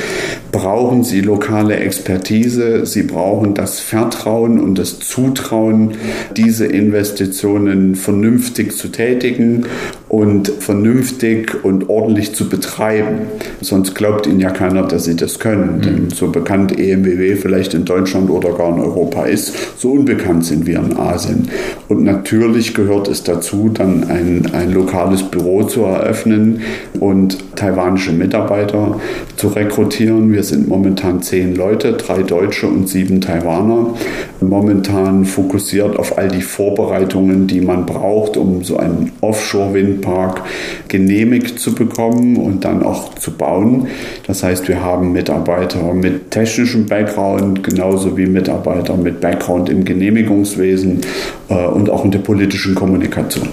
brauchen 0.57 1.03
Sie 1.03 1.21
lokale 1.21 1.75
Expertise, 1.75 2.87
Sie 2.87 3.03
brauchen 3.03 3.53
das 3.53 3.79
Vertrauen 3.79 4.59
und 4.59 4.79
das 4.79 4.97
Zutrauen, 4.99 5.91
diese 6.35 6.65
Investitionen 6.65 7.93
vernünftig 7.93 8.75
zu 8.75 8.87
tätigen 8.87 9.65
und 10.09 10.47
vernünftig 10.59 11.63
und 11.63 11.89
ordentlich 11.89 12.33
zu 12.33 12.49
betreiben. 12.49 13.27
Sonst 13.61 13.93
glaubt 13.93 14.25
Ihnen 14.25 14.39
ja 14.39 14.49
keiner, 14.49 14.81
dass 14.81 15.05
Sie 15.05 15.15
das 15.15 15.37
können. 15.37 15.77
Mhm. 15.77 15.81
Denn 15.81 16.09
so 16.09 16.29
bekannt 16.29 16.79
EMBW 16.79 17.35
vielleicht 17.35 17.75
in 17.75 17.85
Deutschland 17.85 18.31
oder 18.31 18.53
gar 18.53 18.75
in 18.75 18.81
Europa 18.81 19.25
ist, 19.25 19.79
so 19.79 19.91
unbekannt 19.91 20.43
sind 20.43 20.65
wir 20.65 20.79
in 20.79 20.97
Asien. 20.97 21.49
Und 21.87 22.03
natürlich 22.03 22.73
gehört 22.73 23.07
es 23.09 23.21
dazu, 23.23 23.69
dann 23.71 24.05
ein, 24.05 24.47
ein 24.53 24.71
lokales 24.71 25.21
Büro 25.21 25.63
zu 25.63 25.83
eröffnen 25.83 26.61
und 26.99 27.37
taiwanische 27.55 28.11
Mitarbeiter 28.11 28.99
zu 29.35 29.49
rekrutieren. 29.49 30.33
Wir 30.33 30.43
sind 30.47 30.67
momentan 30.67 31.21
zehn 31.21 31.55
Leute, 31.55 31.93
drei 31.93 32.23
Deutsche 32.23 32.67
und 32.67 32.87
sieben 32.87 33.21
Taiwaner. 33.21 33.95
Momentan 34.41 35.25
fokussiert 35.25 35.97
auf 35.97 36.17
all 36.17 36.29
die 36.29 36.41
Vorbereitungen, 36.41 37.47
die 37.47 37.61
man 37.61 37.85
braucht, 37.85 38.37
um 38.37 38.63
so 38.63 38.77
einen 38.77 39.11
Offshore-Windpark 39.21 40.41
genehmigt 40.87 41.59
zu 41.59 41.75
bekommen 41.75 42.37
und 42.37 42.65
dann 42.65 42.83
auch 42.83 43.15
zu 43.15 43.31
bauen. 43.31 43.87
Das 44.25 44.43
heißt, 44.43 44.67
wir 44.67 44.81
haben 44.81 45.11
Mitarbeiter 45.11 45.93
mit 45.93 46.31
technischem 46.31 46.85
Background, 46.85 47.63
genauso 47.63 48.17
wie 48.17 48.25
Mitarbeiter 48.25 48.95
mit 48.95 49.21
Background 49.21 49.69
im 49.69 49.85
Genehmigungswesen 49.85 51.01
äh, 51.49 51.65
und 51.65 51.89
auch 51.89 52.05
in 52.05 52.11
der 52.11 52.19
politischen 52.19 52.75
Kommunikation. 52.75 53.49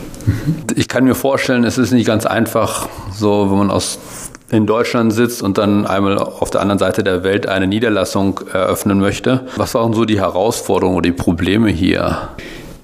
Ich 0.75 0.89
kann 0.89 1.05
mir 1.05 1.15
vorstellen, 1.15 1.65
es 1.65 1.79
ist 1.79 1.93
nicht 1.93 2.07
ganz 2.07 2.25
einfach, 2.27 2.89
so 3.13 3.51
wenn 3.51 3.59
man 3.59 3.71
aus 3.71 3.99
in 4.55 4.67
Deutschland 4.67 5.13
sitzt 5.13 5.43
und 5.43 5.59
dann 5.59 5.87
einmal 5.87 6.19
auf 6.19 6.51
der 6.51 6.61
anderen 6.61 6.79
Seite 6.79 7.05
der 7.05 7.25
Welt 7.25 7.47
eine 7.47 7.67
Niederlassung 7.67 8.41
eröffnen 8.53 9.01
möchte. 9.01 9.47
Was 9.57 9.75
waren 9.75 9.93
so 9.93 10.05
die 10.05 10.21
Herausforderungen 10.21 10.97
oder 10.97 11.11
die 11.11 11.13
Probleme 11.13 11.71
hier? 11.71 12.29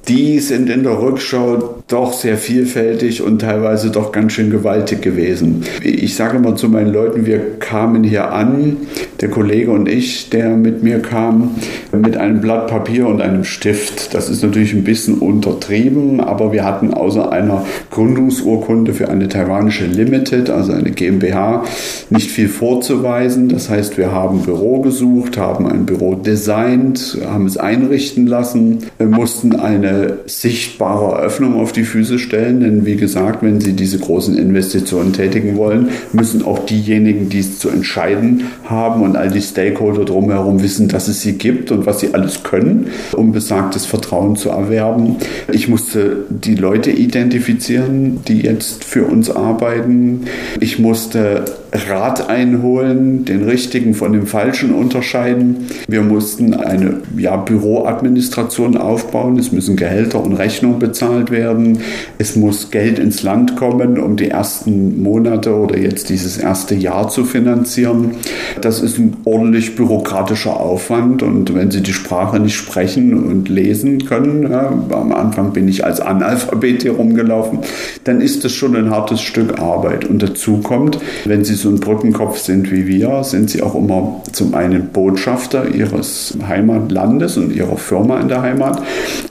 Die 0.08 0.40
sind 0.40 0.70
in 0.70 0.82
der 0.82 1.00
Rückschau 1.00 1.80
doch 1.86 2.12
sehr 2.12 2.36
vielfältig 2.36 3.22
und 3.22 3.40
teilweise 3.40 3.90
doch 3.90 4.12
ganz 4.12 4.32
schön 4.32 4.50
gewaltig 4.50 5.02
gewesen. 5.02 5.64
Ich 5.82 6.14
sage 6.14 6.38
immer 6.38 6.56
zu 6.56 6.68
meinen 6.68 6.92
Leuten, 6.92 7.26
wir 7.26 7.58
kamen 7.58 8.02
hier 8.04 8.32
an, 8.32 8.76
der 9.20 9.28
Kollege 9.28 9.70
und 9.70 9.88
ich, 9.88 10.30
der 10.30 10.56
mit 10.56 10.82
mir 10.82 11.00
kam, 11.00 11.56
mit 11.92 12.16
einem 12.16 12.40
Blatt 12.40 12.68
Papier 12.68 13.06
und 13.06 13.20
einem 13.20 13.44
Stift. 13.44 14.14
Das 14.14 14.30
ist 14.30 14.42
natürlich 14.42 14.72
ein 14.72 14.84
bisschen 14.84 15.18
untertrieben, 15.18 16.20
aber 16.20 16.52
wir 16.52 16.64
hatten 16.64 16.94
außer 16.94 17.30
einer 17.30 17.66
Gründungsurkunde 17.90 18.94
für 18.94 19.08
eine 19.08 19.28
taiwanische 19.28 19.86
Limited, 19.86 20.48
also 20.48 20.72
eine 20.72 20.90
GmbH, 20.90 21.64
nicht 22.08 22.30
viel 22.30 22.48
vorzuweisen. 22.48 23.48
Das 23.48 23.68
heißt, 23.68 23.98
wir 23.98 24.12
haben 24.12 24.42
Büro 24.42 24.80
gesucht, 24.80 25.36
haben 25.36 25.66
ein 25.66 25.86
Büro 25.86 26.14
designt, 26.14 27.18
haben 27.26 27.46
es 27.46 27.58
einrichten 27.58 28.26
lassen, 28.26 28.78
mussten 28.98 29.56
eine 29.56 29.89
sichtbare 30.26 31.16
Eröffnung 31.16 31.60
auf 31.60 31.72
die 31.72 31.84
Füße 31.84 32.18
stellen, 32.18 32.60
denn 32.60 32.86
wie 32.86 32.96
gesagt, 32.96 33.42
wenn 33.42 33.60
Sie 33.60 33.72
diese 33.72 33.98
großen 33.98 34.36
Investitionen 34.36 35.12
tätigen 35.12 35.56
wollen, 35.56 35.90
müssen 36.12 36.44
auch 36.44 36.58
diejenigen, 36.60 37.28
die 37.28 37.40
es 37.40 37.58
zu 37.58 37.68
entscheiden 37.68 38.44
haben 38.64 39.02
und 39.02 39.16
all 39.16 39.30
die 39.30 39.42
Stakeholder 39.42 40.04
drumherum 40.04 40.62
wissen, 40.62 40.88
dass 40.88 41.08
es 41.08 41.22
sie 41.22 41.34
gibt 41.34 41.70
und 41.70 41.86
was 41.86 42.00
sie 42.00 42.14
alles 42.14 42.42
können, 42.42 42.88
um 43.12 43.32
besagtes 43.32 43.86
Vertrauen 43.86 44.36
zu 44.36 44.50
erwerben. 44.50 45.16
Ich 45.52 45.68
musste 45.68 46.24
die 46.28 46.54
Leute 46.54 46.90
identifizieren, 46.90 48.20
die 48.26 48.40
jetzt 48.40 48.84
für 48.84 49.04
uns 49.04 49.30
arbeiten. 49.30 50.26
Ich 50.60 50.78
musste 50.78 51.44
Rat 51.72 52.28
einholen, 52.28 53.24
den 53.24 53.44
richtigen 53.44 53.94
von 53.94 54.12
dem 54.12 54.26
falschen 54.26 54.74
unterscheiden. 54.74 55.68
Wir 55.86 56.02
mussten 56.02 56.54
eine 56.54 57.00
ja, 57.16 57.36
Büroadministration 57.36 58.76
aufbauen. 58.76 59.38
Es 59.38 59.52
müssen 59.52 59.76
Gehälter 59.76 60.22
und 60.22 60.32
Rechnungen 60.32 60.80
bezahlt 60.80 61.30
werden. 61.30 61.78
Es 62.18 62.34
muss 62.34 62.70
Geld 62.70 62.98
ins 62.98 63.22
Land 63.22 63.56
kommen, 63.56 63.98
um 63.98 64.16
die 64.16 64.30
ersten 64.30 65.02
Monate 65.02 65.54
oder 65.54 65.78
jetzt 65.78 66.08
dieses 66.08 66.38
erste 66.38 66.74
Jahr 66.74 67.08
zu 67.08 67.24
finanzieren. 67.24 68.12
Das 68.60 68.80
ist 68.80 68.98
ein 68.98 69.16
ordentlich 69.24 69.76
bürokratischer 69.76 70.58
Aufwand 70.58 71.22
und 71.22 71.54
wenn 71.54 71.70
Sie 71.70 71.82
die 71.82 71.92
Sprache 71.92 72.40
nicht 72.40 72.56
sprechen 72.56 73.14
und 73.24 73.48
lesen 73.48 74.04
können, 74.06 74.50
ja, 74.50 74.72
am 74.90 75.12
Anfang 75.12 75.52
bin 75.52 75.68
ich 75.68 75.84
als 75.84 76.00
Analphabet 76.00 76.82
hier 76.82 76.92
rumgelaufen, 76.92 77.60
dann 78.04 78.20
ist 78.20 78.44
das 78.44 78.52
schon 78.52 78.74
ein 78.74 78.90
hartes 78.90 79.20
Stück 79.20 79.58
Arbeit. 79.60 80.04
Und 80.04 80.22
dazu 80.22 80.58
kommt, 80.58 80.98
wenn 81.24 81.44
Sie 81.44 81.59
so 81.60 81.68
ein 81.68 81.80
Brückenkopf 81.80 82.38
sind 82.38 82.70
wie 82.70 82.86
wir, 82.86 83.24
sind 83.24 83.50
Sie 83.50 83.62
auch 83.62 83.74
immer 83.74 84.22
zum 84.32 84.54
einen 84.54 84.88
Botschafter 84.88 85.68
Ihres 85.68 86.36
Heimatlandes 86.46 87.36
und 87.36 87.54
Ihrer 87.54 87.76
Firma 87.76 88.20
in 88.20 88.28
der 88.28 88.42
Heimat 88.42 88.82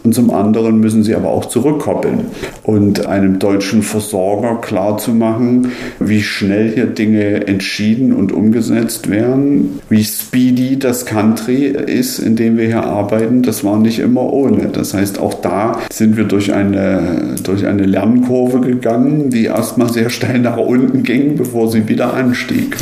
und 0.03 0.13
zum 0.13 0.31
anderen 0.31 0.79
müssen 0.79 1.03
Sie 1.03 1.15
aber 1.15 1.29
auch 1.29 1.45
zurückkoppeln 1.45 2.25
und 2.63 3.05
einem 3.07 3.39
deutschen 3.39 3.83
Versorger 3.83 4.55
klarzumachen, 4.61 5.71
wie 5.99 6.21
schnell 6.21 6.71
hier 6.73 6.85
Dinge 6.85 7.47
entschieden 7.47 8.13
und 8.13 8.31
umgesetzt 8.31 9.09
werden, 9.09 9.79
wie 9.89 10.03
speedy 10.03 10.77
das 10.77 11.05
Country 11.05 11.65
ist, 11.65 12.19
in 12.19 12.35
dem 12.35 12.57
wir 12.57 12.67
hier 12.67 12.83
arbeiten. 12.83 13.41
Das 13.41 13.63
war 13.63 13.77
nicht 13.79 13.99
immer 13.99 14.31
ohne. 14.31 14.67
Das 14.67 14.93
heißt, 14.93 15.19
auch 15.19 15.33
da 15.35 15.79
sind 15.91 16.17
wir 16.17 16.25
durch 16.25 16.53
eine, 16.53 17.35
durch 17.43 17.65
eine 17.65 17.83
Lernkurve 17.83 18.61
gegangen, 18.61 19.29
die 19.29 19.45
erstmal 19.45 19.91
sehr 19.91 20.09
steil 20.09 20.39
nach 20.39 20.57
unten 20.57 21.03
ging, 21.03 21.35
bevor 21.35 21.69
sie 21.69 21.87
wieder 21.87 22.13
anstieg. 22.19 22.75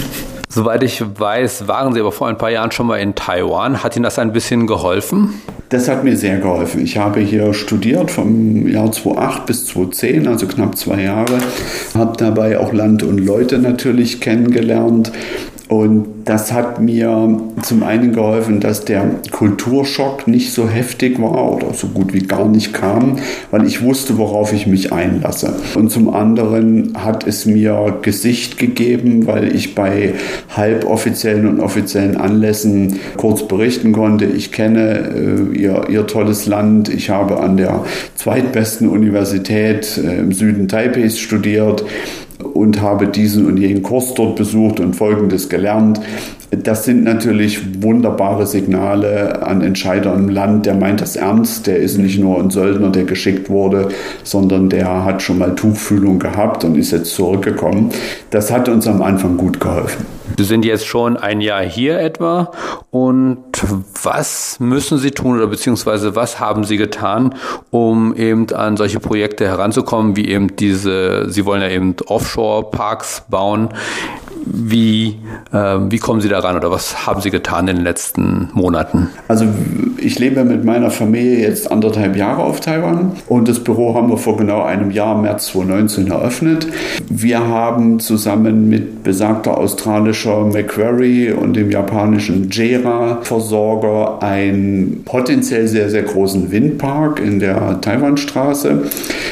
Soweit 0.49 0.81
ich 0.81 1.03
weiß, 1.19 1.67
waren 1.67 1.93
Sie 1.93 1.99
aber 1.99 2.11
vor 2.11 2.27
ein 2.27 2.37
paar 2.37 2.49
Jahren 2.49 2.71
schon 2.71 2.87
mal 2.87 2.97
in 2.97 3.13
Taiwan. 3.13 3.83
Hat 3.83 3.95
Ihnen 3.95 4.03
das 4.03 4.17
ein 4.17 4.33
bisschen 4.33 4.65
geholfen? 4.65 5.35
Das 5.69 5.87
hat 5.87 6.03
mir 6.03 6.15
sehr 6.15 6.39
geholfen. 6.39 6.81
Ich 6.81 6.97
habe 6.97 7.19
hier 7.19 7.53
studiert 7.53 8.09
vom 8.09 8.67
Jahr 8.67 8.91
2008 8.91 9.45
bis 9.45 9.65
2010, 9.67 10.27
also 10.27 10.47
knapp 10.47 10.77
zwei 10.77 11.03
Jahre. 11.03 11.37
Habe 11.93 12.17
dabei 12.17 12.57
auch 12.57 12.73
Land 12.73 13.03
und 13.03 13.19
Leute 13.19 13.59
natürlich 13.59 14.19
kennengelernt 14.19 15.11
und 15.69 16.07
das 16.23 16.53
hat 16.53 16.79
mir 16.81 17.39
zum 17.61 17.83
einen 17.83 18.13
geholfen, 18.13 18.61
dass 18.61 18.85
der 18.85 19.05
Kulturschock 19.31 20.25
nicht 20.27 20.53
so 20.53 20.69
heftig 20.69 21.21
war 21.21 21.55
oder 21.55 21.73
so 21.73 21.87
gut 21.87 22.13
wie 22.13 22.21
gar 22.21 22.47
nicht 22.47 22.73
kam, 22.73 23.17
weil 23.51 23.65
ich 23.65 23.81
wusste, 23.81 24.17
worauf 24.17 24.53
ich 24.53 24.65
mich 24.65 24.93
einlasse. 24.93 25.53
Und 25.75 25.91
zum 25.91 26.13
anderen 26.13 26.93
hat 26.97 27.27
es 27.27 27.45
mir 27.45 27.97
Gesicht 28.01 28.57
gegeben, 28.57 29.27
weil 29.27 29.53
ich 29.53 29.75
bei 29.75 30.13
halboffiziellen 30.55 31.47
und 31.47 31.59
offiziellen 31.59 32.15
Anlässen 32.15 32.99
kurz 33.17 33.45
berichten 33.45 33.91
konnte. 33.91 34.23
Ich 34.25 34.53
kenne 34.53 35.09
äh, 35.15 35.57
ihr, 35.57 35.89
ihr 35.89 36.07
tolles 36.07 36.45
Land. 36.45 36.87
Ich 36.87 37.09
habe 37.09 37.41
an 37.41 37.57
der 37.57 37.83
zweitbesten 38.15 38.87
Universität 38.87 39.97
äh, 39.97 40.19
im 40.19 40.31
Süden 40.31 40.69
Taipeis 40.69 41.19
studiert 41.19 41.83
und 42.57 42.81
habe 42.81 43.07
diesen 43.07 43.45
und 43.45 43.57
jenen 43.57 43.83
Kurs 43.83 44.13
dort 44.13 44.35
besucht 44.35 44.79
und 44.79 44.95
Folgendes 44.95 45.49
gelernt. 45.49 46.01
Das 46.49 46.85
sind 46.85 47.03
natürlich 47.03 47.83
wunderbare 47.83 48.47
Signale 48.47 49.45
an 49.45 49.61
Entscheider 49.61 50.13
im 50.13 50.29
Land. 50.29 50.65
Der 50.65 50.75
meint 50.75 51.01
das 51.01 51.17
ernst. 51.17 51.67
Der 51.67 51.77
ist 51.77 51.97
nicht 51.97 52.19
nur 52.19 52.39
ein 52.39 52.49
Söldner, 52.49 52.89
der 52.89 53.03
geschickt 53.03 53.49
wurde, 53.49 53.89
sondern 54.23 54.69
der 54.69 55.03
hat 55.03 55.21
schon 55.21 55.39
mal 55.39 55.55
Tuchfühlung 55.55 56.19
gehabt 56.19 56.63
und 56.63 56.77
ist 56.77 56.91
jetzt 56.91 57.13
zurückgekommen. 57.13 57.89
Das 58.29 58.51
hat 58.51 58.69
uns 58.69 58.87
am 58.87 59.01
Anfang 59.01 59.35
gut 59.35 59.59
geholfen. 59.59 60.05
Sie 60.37 60.43
sind 60.45 60.65
jetzt 60.65 60.85
schon 60.85 61.17
ein 61.17 61.41
Jahr 61.41 61.63
hier 61.63 61.99
etwa. 61.99 62.51
Und 62.91 63.37
was 64.03 64.59
müssen 64.59 64.97
Sie 64.97 65.11
tun 65.11 65.37
oder 65.37 65.47
beziehungsweise 65.47 66.15
was 66.15 66.39
haben 66.39 66.63
Sie 66.63 66.77
getan, 66.77 67.35
um 67.71 68.15
eben 68.15 68.51
an 68.53 68.77
solche 68.77 68.99
Projekte 68.99 69.45
heranzukommen, 69.45 70.15
wie 70.15 70.27
eben 70.27 70.55
diese, 70.55 71.29
Sie 71.29 71.45
wollen 71.45 71.61
ja 71.61 71.69
eben 71.69 71.95
Offshore-Parks 72.05 73.23
bauen. 73.29 73.69
Wie, 74.53 75.17
äh, 75.51 75.57
wie 75.89 75.97
kommen 75.97 76.21
Sie 76.21 76.29
daran 76.29 76.55
oder 76.55 76.71
was 76.71 77.05
haben 77.05 77.21
Sie 77.21 77.31
getan 77.31 77.67
in 77.67 77.77
den 77.77 77.83
letzten 77.83 78.49
Monaten? 78.53 79.09
Also 79.27 79.45
ich 79.97 80.19
lebe 80.19 80.43
mit 80.43 80.63
meiner 80.63 80.91
Familie 80.91 81.39
jetzt 81.39 81.71
anderthalb 81.71 82.15
Jahre 82.15 82.43
auf 82.43 82.59
Taiwan 82.59 83.13
und 83.27 83.47
das 83.47 83.59
Büro 83.63 83.95
haben 83.95 84.09
wir 84.09 84.17
vor 84.17 84.37
genau 84.37 84.63
einem 84.63 84.91
Jahr, 84.91 85.19
März 85.19 85.47
2019, 85.47 86.11
eröffnet. 86.11 86.67
Wir 87.09 87.47
haben 87.47 87.99
zusammen 87.99 88.69
mit 88.69 89.03
besagter 89.03 89.57
australischer 89.57 90.45
Macquarie 90.45 91.31
und 91.31 91.55
dem 91.55 91.71
japanischen 91.71 92.49
JERA-Versorger 92.49 94.21
einen 94.21 95.03
potenziell 95.05 95.67
sehr, 95.67 95.89
sehr 95.89 96.03
großen 96.03 96.51
Windpark 96.51 97.19
in 97.19 97.39
der 97.39 97.81
Taiwanstraße. 97.81 98.83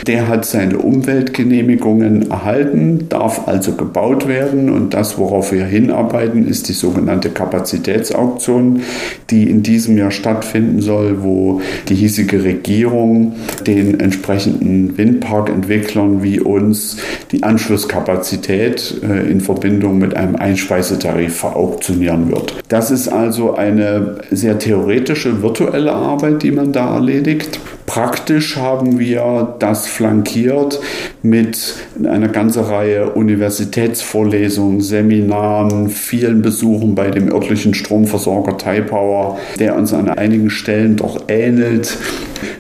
Der 0.07 0.27
hat 0.27 0.45
seine 0.45 0.77
Umweltgenehmigungen 0.77 2.31
erhalten, 2.31 3.07
darf 3.09 3.47
also 3.47 3.73
gebaut 3.73 4.27
werden 4.27 4.69
und 4.69 4.93
das, 4.93 5.04
worauf 5.17 5.51
wir 5.51 5.65
hinarbeiten, 5.65 6.47
ist 6.47 6.69
die 6.69 6.73
sogenannte 6.73 7.29
Kapazitätsauktion, 7.29 8.81
die 9.29 9.49
in 9.49 9.63
diesem 9.63 9.97
Jahr 9.97 10.11
stattfinden 10.11 10.81
soll, 10.81 11.23
wo 11.23 11.61
die 11.89 11.95
hiesige 11.95 12.43
Regierung 12.43 13.33
den 13.65 13.99
entsprechenden 13.99 14.97
Windparkentwicklern 14.97 16.23
wie 16.23 16.39
uns 16.39 16.97
die 17.31 17.43
Anschlusskapazität 17.43 19.01
äh, 19.03 19.29
in 19.29 19.41
Verbindung 19.41 19.97
mit 19.97 20.15
einem 20.15 20.35
Einspeisetarif 20.35 21.37
verauktionieren 21.37 22.31
wird. 22.31 22.55
Das 22.69 22.91
ist 22.91 23.07
also 23.07 23.55
eine 23.55 24.17
sehr 24.31 24.59
theoretische, 24.59 25.41
virtuelle 25.41 25.93
Arbeit, 25.93 26.43
die 26.43 26.51
man 26.51 26.71
da 26.71 26.95
erledigt. 26.95 27.59
Praktisch 27.85 28.57
haben 28.57 28.97
wir 28.97 29.55
das 29.59 29.87
flankiert 29.87 30.79
mit 31.21 31.75
einer 32.03 32.29
ganzen 32.29 32.63
Reihe 32.63 33.11
Universitätsvorlesungen, 33.11 34.81
Seminaren, 34.81 35.89
vielen 35.89 36.41
Besuchen 36.41 36.95
bei 36.95 37.11
dem 37.11 37.31
örtlichen 37.31 37.75
Stromversorger 37.75 38.57
Taipower, 38.57 39.37
der 39.59 39.75
uns 39.75 39.93
an 39.93 40.09
einigen 40.09 40.49
Stellen 40.49 40.95
doch 40.95 41.25
ähnelt. 41.27 41.97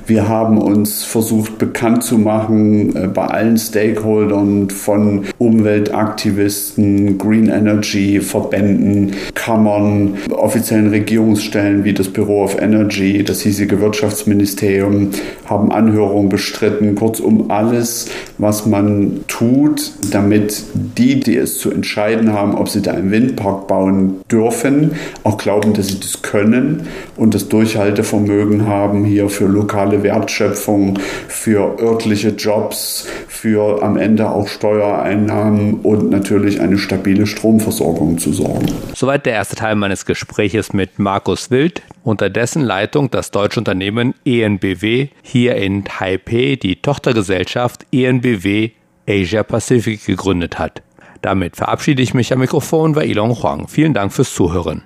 Wir 0.07 0.27
haben 0.27 0.59
uns 0.59 1.03
versucht 1.03 1.57
bekannt 1.57 2.03
zu 2.03 2.19
machen 2.19 2.95
äh, 2.95 3.07
bei 3.07 3.25
allen 3.25 3.57
Stakeholdern 3.57 4.69
von 4.69 5.25
Umweltaktivisten, 5.39 7.17
Green 7.17 7.49
Energy 7.49 8.21
Verbänden, 8.21 9.13
Kammern, 9.45 10.17
offiziellen 10.31 10.89
Regierungsstellen 10.89 11.83
wie 11.83 11.93
das 11.93 12.09
Büro 12.09 12.43
of 12.43 12.59
Energy, 12.59 13.23
das 13.23 13.41
hiesige 13.41 13.79
Wirtschaftsministerium, 13.79 15.11
haben 15.45 15.71
Anhörungen 15.71 16.29
bestritten. 16.29 16.95
Kurzum 16.95 17.51
alles, 17.51 18.09
was 18.39 18.65
man 18.65 19.19
tut, 19.27 19.91
damit 20.11 20.63
die, 20.73 21.19
die 21.19 21.37
es 21.37 21.59
zu 21.59 21.69
entscheiden 21.69 22.33
haben, 22.33 22.55
ob 22.55 22.69
sie 22.69 22.81
da 22.81 22.93
einen 22.93 23.11
Windpark 23.11 23.67
bauen 23.67 24.15
dürfen, 24.31 24.93
auch 25.23 25.37
glauben, 25.37 25.73
dass 25.73 25.89
sie 25.89 25.99
das 25.99 26.23
können 26.23 26.87
und 27.15 27.35
das 27.35 27.47
Durchhaltevermögen 27.47 28.67
haben 28.67 29.05
hier 29.05 29.29
für 29.29 29.45
lokale 29.45 30.01
Wertschöpfung, 30.01 30.97
für 31.27 31.79
örtliche 31.79 32.29
Jobs, 32.29 33.05
für 33.27 33.83
am 33.83 33.97
Ende 33.97 34.27
auch 34.27 34.47
Steuereinnahmen 34.47 35.75
und 35.83 36.09
natürlich 36.09 36.61
eine 36.61 36.79
stabile 36.79 37.27
Stromversorgung 37.27 38.17
zu 38.17 38.33
sorgen. 38.33 38.65
Soweit 38.95 39.27
der 39.27 39.34
erste 39.35 39.55
Teil 39.57 39.75
meines 39.75 40.05
Gespräches 40.05 40.71
mit 40.71 40.97
Markus 40.97 41.51
Wild, 41.51 41.81
unter 42.03 42.29
dessen 42.29 42.61
Leitung 42.61 43.11
das 43.11 43.31
deutsche 43.31 43.59
Unternehmen 43.59 44.15
ENBW 44.25 45.09
hier 45.21 45.55
in 45.55 45.83
Taipei 45.83 46.57
die 46.61 46.77
Tochtergesellschaft 46.81 47.85
ENBW 47.91 48.71
Asia 49.07 49.43
Pacific 49.43 50.05
gegründet 50.05 50.57
hat. 50.57 50.81
Damit 51.21 51.57
verabschiede 51.57 52.01
ich 52.01 52.13
mich 52.13 52.31
am 52.31 52.39
Mikrofon 52.39 52.93
bei 52.93 53.05
Ilong 53.05 53.41
Huang. 53.41 53.67
Vielen 53.67 53.93
Dank 53.93 54.13
fürs 54.13 54.33
Zuhören. 54.33 54.83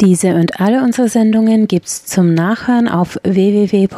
Diese 0.00 0.34
und 0.34 0.58
alle 0.60 0.82
unsere 0.82 1.10
Sendungen 1.10 1.68
gibt's 1.68 2.06
zum 2.06 2.32
Nachhören 2.32 2.88
auf 2.88 3.18
www.de.rti.org.tv. 3.22 3.90